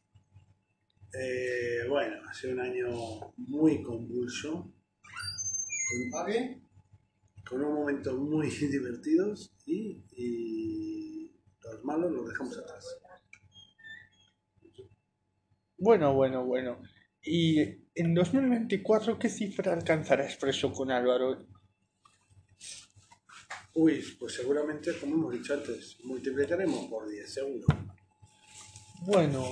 Eh, 1.17 1.87
bueno, 1.89 2.17
ha 2.29 2.35
sido 2.35 2.55
un 2.55 2.61
año 2.61 3.33
muy 3.37 3.85
convulso, 3.85 4.75
con, 6.11 6.63
con 7.49 7.61
unos 7.61 7.73
momentos 7.73 8.19
muy 8.19 8.49
divertidos 8.69 9.55
y, 9.65 10.05
y 10.17 11.41
los 11.63 11.85
malos 11.85 12.11
los 12.11 12.29
dejamos 12.29 12.59
atrás. 12.59 12.85
Bueno, 15.79 16.15
bueno, 16.15 16.45
bueno. 16.45 16.83
¿Y 17.23 17.61
en 17.95 18.13
2024 18.13 19.21
qué 19.21 19.29
cifra 19.29 19.73
alcanzará 19.73 20.25
Expreso 20.25 20.73
con 20.73 20.91
Álvaro? 20.91 21.47
Uy, 23.75 24.03
pues 24.19 24.35
seguramente, 24.35 24.93
como 25.01 25.15
hemos 25.17 25.33
dicho 25.33 25.55
antes, 25.55 25.99
multiplicaremos 26.05 26.87
por 26.87 27.09
10, 27.09 27.33
seguro. 27.33 27.67
Bueno, 29.05 29.45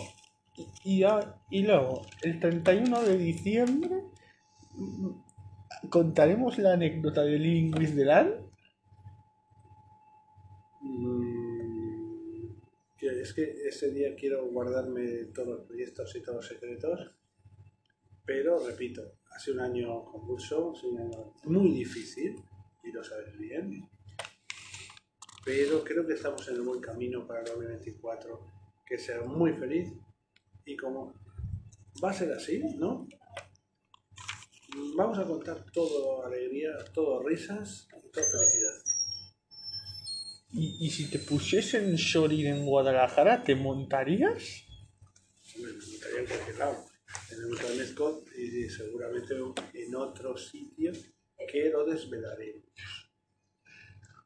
y, 0.85 1.03
a- 1.03 1.35
y 1.51 1.63
luego, 1.63 2.03
el 2.23 2.39
31 2.39 3.03
de 3.03 3.19
diciembre, 3.19 4.05
contaremos 5.91 6.59
la 6.59 6.75
anécdota 6.75 7.23
de 7.23 7.39
Living 7.39 7.73
with 7.79 7.95
the 7.97 8.05
Land. 8.05 8.35
Mm, 10.81 12.47
es 13.01 13.35
que 13.35 13.43
ese 13.69 13.91
día 13.91 14.15
quiero 14.17 14.47
guardarme 14.47 15.25
todos 15.35 15.49
los 15.49 15.67
proyectos 15.67 16.15
y 16.17 16.23
todos 16.23 16.37
los 16.37 16.47
secretos 16.49 17.01
Pero, 18.25 18.65
repito, 18.67 19.03
ha 19.35 19.39
sido 19.39 19.57
un 19.57 19.63
año 19.63 20.05
convulso, 20.05 20.73
ha 20.73 20.81
sido 20.81 20.93
un 20.93 21.01
año 21.01 21.33
muy 21.45 21.73
difícil, 21.73 22.37
y 22.85 22.93
lo 22.93 23.03
sabes 23.03 23.37
bien. 23.37 23.89
Pero 25.45 25.83
creo 25.83 26.07
que 26.07 26.15
estamos 26.15 26.47
en 26.49 26.57
el 26.57 26.63
buen 26.63 26.81
camino 26.81 27.27
para 27.27 27.41
el 27.41 27.47
2024, 27.47 28.41
que 28.87 28.99
sea 28.99 29.23
muy 29.23 29.53
feliz 29.55 29.93
y 30.65 30.77
como 30.77 31.15
va 32.03 32.11
a 32.11 32.15
ser 32.15 32.33
así, 32.33 32.63
¿no? 32.79 33.09
Vamos 34.97 35.19
a 35.19 35.27
contar 35.27 35.65
todo 35.73 36.25
alegría, 36.25 36.71
todo 36.95 37.23
risas 37.23 37.89
y 37.89 38.11
todo 38.11 38.25
felicidad. 38.25 38.83
¿Y, 40.53 40.87
y 40.87 40.91
si 40.91 41.11
te 41.11 41.19
pusiesen 41.19 41.95
Shorin 41.95 42.47
en 42.47 42.67
Guadalajara, 42.67 43.43
te 43.43 43.55
montarías? 43.55 44.67
Hombre, 45.57 45.73
me 45.73 45.85
gustaría 45.85 46.21
en 46.21 46.27
cualquier 46.27 46.59
lado. 46.59 46.85
Tenemos 47.29 47.61
a 47.61 47.75
Nescott 47.75 48.29
y 48.37 48.69
seguramente 48.69 49.35
en 49.75 49.95
otro 49.95 50.37
sitio 50.37 50.93
que 51.51 51.69
lo 51.69 51.85
desvelaremos. 51.85 52.65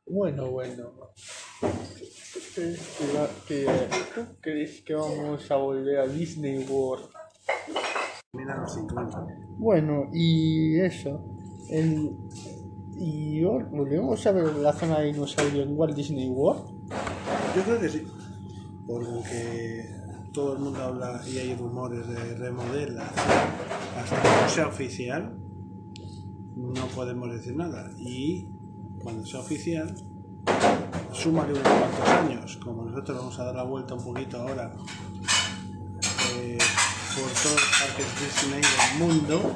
Bueno, 0.09 0.51
bueno. 0.53 0.93
¿Tú 1.61 2.39
crees 2.55 2.97
que, 3.49 3.67
¿Tú 4.15 4.85
que 4.85 4.95
vamos 4.95 5.51
a 5.51 5.57
volver 5.57 5.99
a 5.99 6.07
Disney 6.07 6.65
World? 6.69 7.07
Mira 8.33 8.57
los 8.57 8.73
50. 8.75 9.27
Bueno, 9.59 10.09
y 10.13 10.79
eso. 10.81 11.25
El, 11.69 12.17
y 12.97 13.43
volvemos 13.43 14.25
a 14.27 14.33
ver 14.33 14.55
la 14.55 14.73
zona 14.73 15.01
de 15.01 15.07
dinosaurio 15.13 15.65
en 15.65 15.77
Walt 15.77 15.97
Disney 15.97 16.29
World. 16.29 16.71
Yo 17.57 17.63
creo 17.65 17.81
que 17.81 17.89
sí. 17.89 18.07
Porque 18.87 19.91
todo 20.33 20.53
el 20.53 20.61
mundo 20.61 20.81
habla 20.83 21.21
y 21.27 21.39
hay 21.39 21.57
rumores 21.57 22.07
de 22.07 22.37
remodelación. 22.37 23.09
Hasta 23.99 24.23
que 24.23 24.43
no 24.43 24.49
sea 24.49 24.69
oficial, 24.69 25.37
no 26.55 26.87
podemos 26.95 27.29
decir 27.33 27.57
nada. 27.57 27.91
Y 27.99 28.49
cuando 29.03 29.27
sea 29.27 29.41
oficial, 29.41 29.95
súmale 31.13 31.53
unos 31.53 31.63
cuantos 31.63 32.09
años. 32.09 32.57
Como 32.59 32.85
nosotros 32.85 33.19
vamos 33.19 33.39
a 33.39 33.45
dar 33.45 33.55
la 33.55 33.63
vuelta 33.63 33.95
un 33.95 34.05
poquito 34.05 34.41
ahora 34.41 34.73
eh, 36.35 36.59
por 37.15 37.31
todos 37.43 37.61
los 37.61 37.81
parques 37.81 38.07
Disney 38.21 38.61
del 38.61 38.99
mundo. 38.99 39.55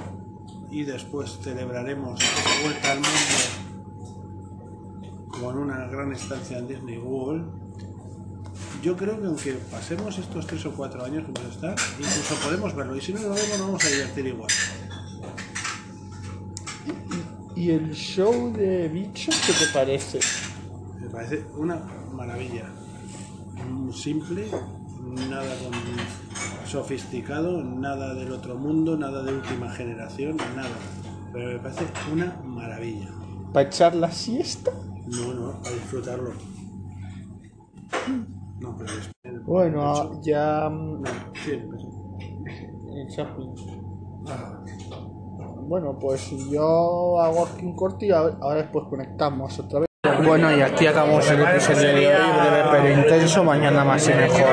Y 0.70 0.84
después 0.84 1.38
celebraremos 1.42 2.20
esa 2.20 2.62
vuelta 2.62 2.92
al 2.92 2.98
mundo 2.98 3.70
con 5.26 5.58
una 5.58 5.86
gran 5.86 6.12
estancia 6.12 6.58
en 6.58 6.68
Disney 6.68 6.98
World. 6.98 7.58
Yo 8.82 8.96
creo 8.96 9.20
que 9.20 9.26
aunque 9.26 9.52
pasemos 9.70 10.16
estos 10.18 10.46
tres 10.46 10.64
o 10.66 10.72
cuatro 10.72 11.04
años 11.04 11.26
que 11.26 11.32
vamos 11.32 11.62
a 11.64 11.74
incluso 11.98 12.34
podemos 12.42 12.74
verlo. 12.74 12.96
Y 12.96 13.00
si 13.00 13.12
no 13.12 13.20
lo 13.20 13.30
vemos, 13.30 13.48
nos 13.50 13.60
vamos 13.60 13.84
a 13.84 13.88
divertir 13.88 14.26
igual. 14.26 14.48
¿Y 17.60 17.72
el 17.72 17.92
show 17.92 18.50
de 18.54 18.88
bichos 18.88 19.34
qué 19.46 19.52
te 19.52 19.70
parece? 19.70 20.18
Me 20.98 21.10
parece 21.10 21.44
una 21.58 21.76
maravilla. 22.10 22.64
Simple, 23.92 24.46
nada 25.28 25.54
con 25.58 26.66
sofisticado, 26.66 27.62
nada 27.62 28.14
del 28.14 28.32
otro 28.32 28.54
mundo, 28.56 28.96
nada 28.96 29.22
de 29.22 29.34
última 29.34 29.70
generación, 29.72 30.38
nada. 30.56 30.70
Pero 31.34 31.52
me 31.52 31.58
parece 31.58 31.84
una 32.10 32.34
maravilla. 32.46 33.10
¿Para 33.52 33.66
echar 33.68 33.94
la 33.94 34.10
siesta? 34.10 34.72
No, 35.08 35.34
no, 35.34 35.50
a 35.62 35.70
disfrutarlo. 35.70 36.32
No, 38.58 38.74
pero 38.78 38.90
es. 38.90 39.44
Bueno, 39.44 40.18
ya. 40.22 40.66
mm, 40.70 41.02
No, 41.02 41.10
sí, 41.44 41.50
el 41.50 43.08
Chaplin. 43.14 43.54
Bueno, 45.70 45.96
pues 46.00 46.32
yo 46.50 47.20
hago 47.20 47.46
aquí 47.46 47.64
un 47.64 47.76
corte 47.76 48.06
y 48.06 48.10
ahora 48.10 48.56
después 48.56 48.86
conectamos 48.90 49.56
otra 49.56 49.78
vez. 49.78 49.88
Bueno, 50.26 50.50
y 50.50 50.60
aquí 50.62 50.88
acabamos 50.88 51.30
el 51.30 51.42
episodio 51.42 51.94
de 51.94 52.06
hoy, 52.08 52.30
breve 52.40 52.64
pero 52.72 53.00
intenso. 53.00 53.44
Mañana 53.44 53.84
más 53.84 54.08
y 54.08 54.12
mejor. 54.12 54.48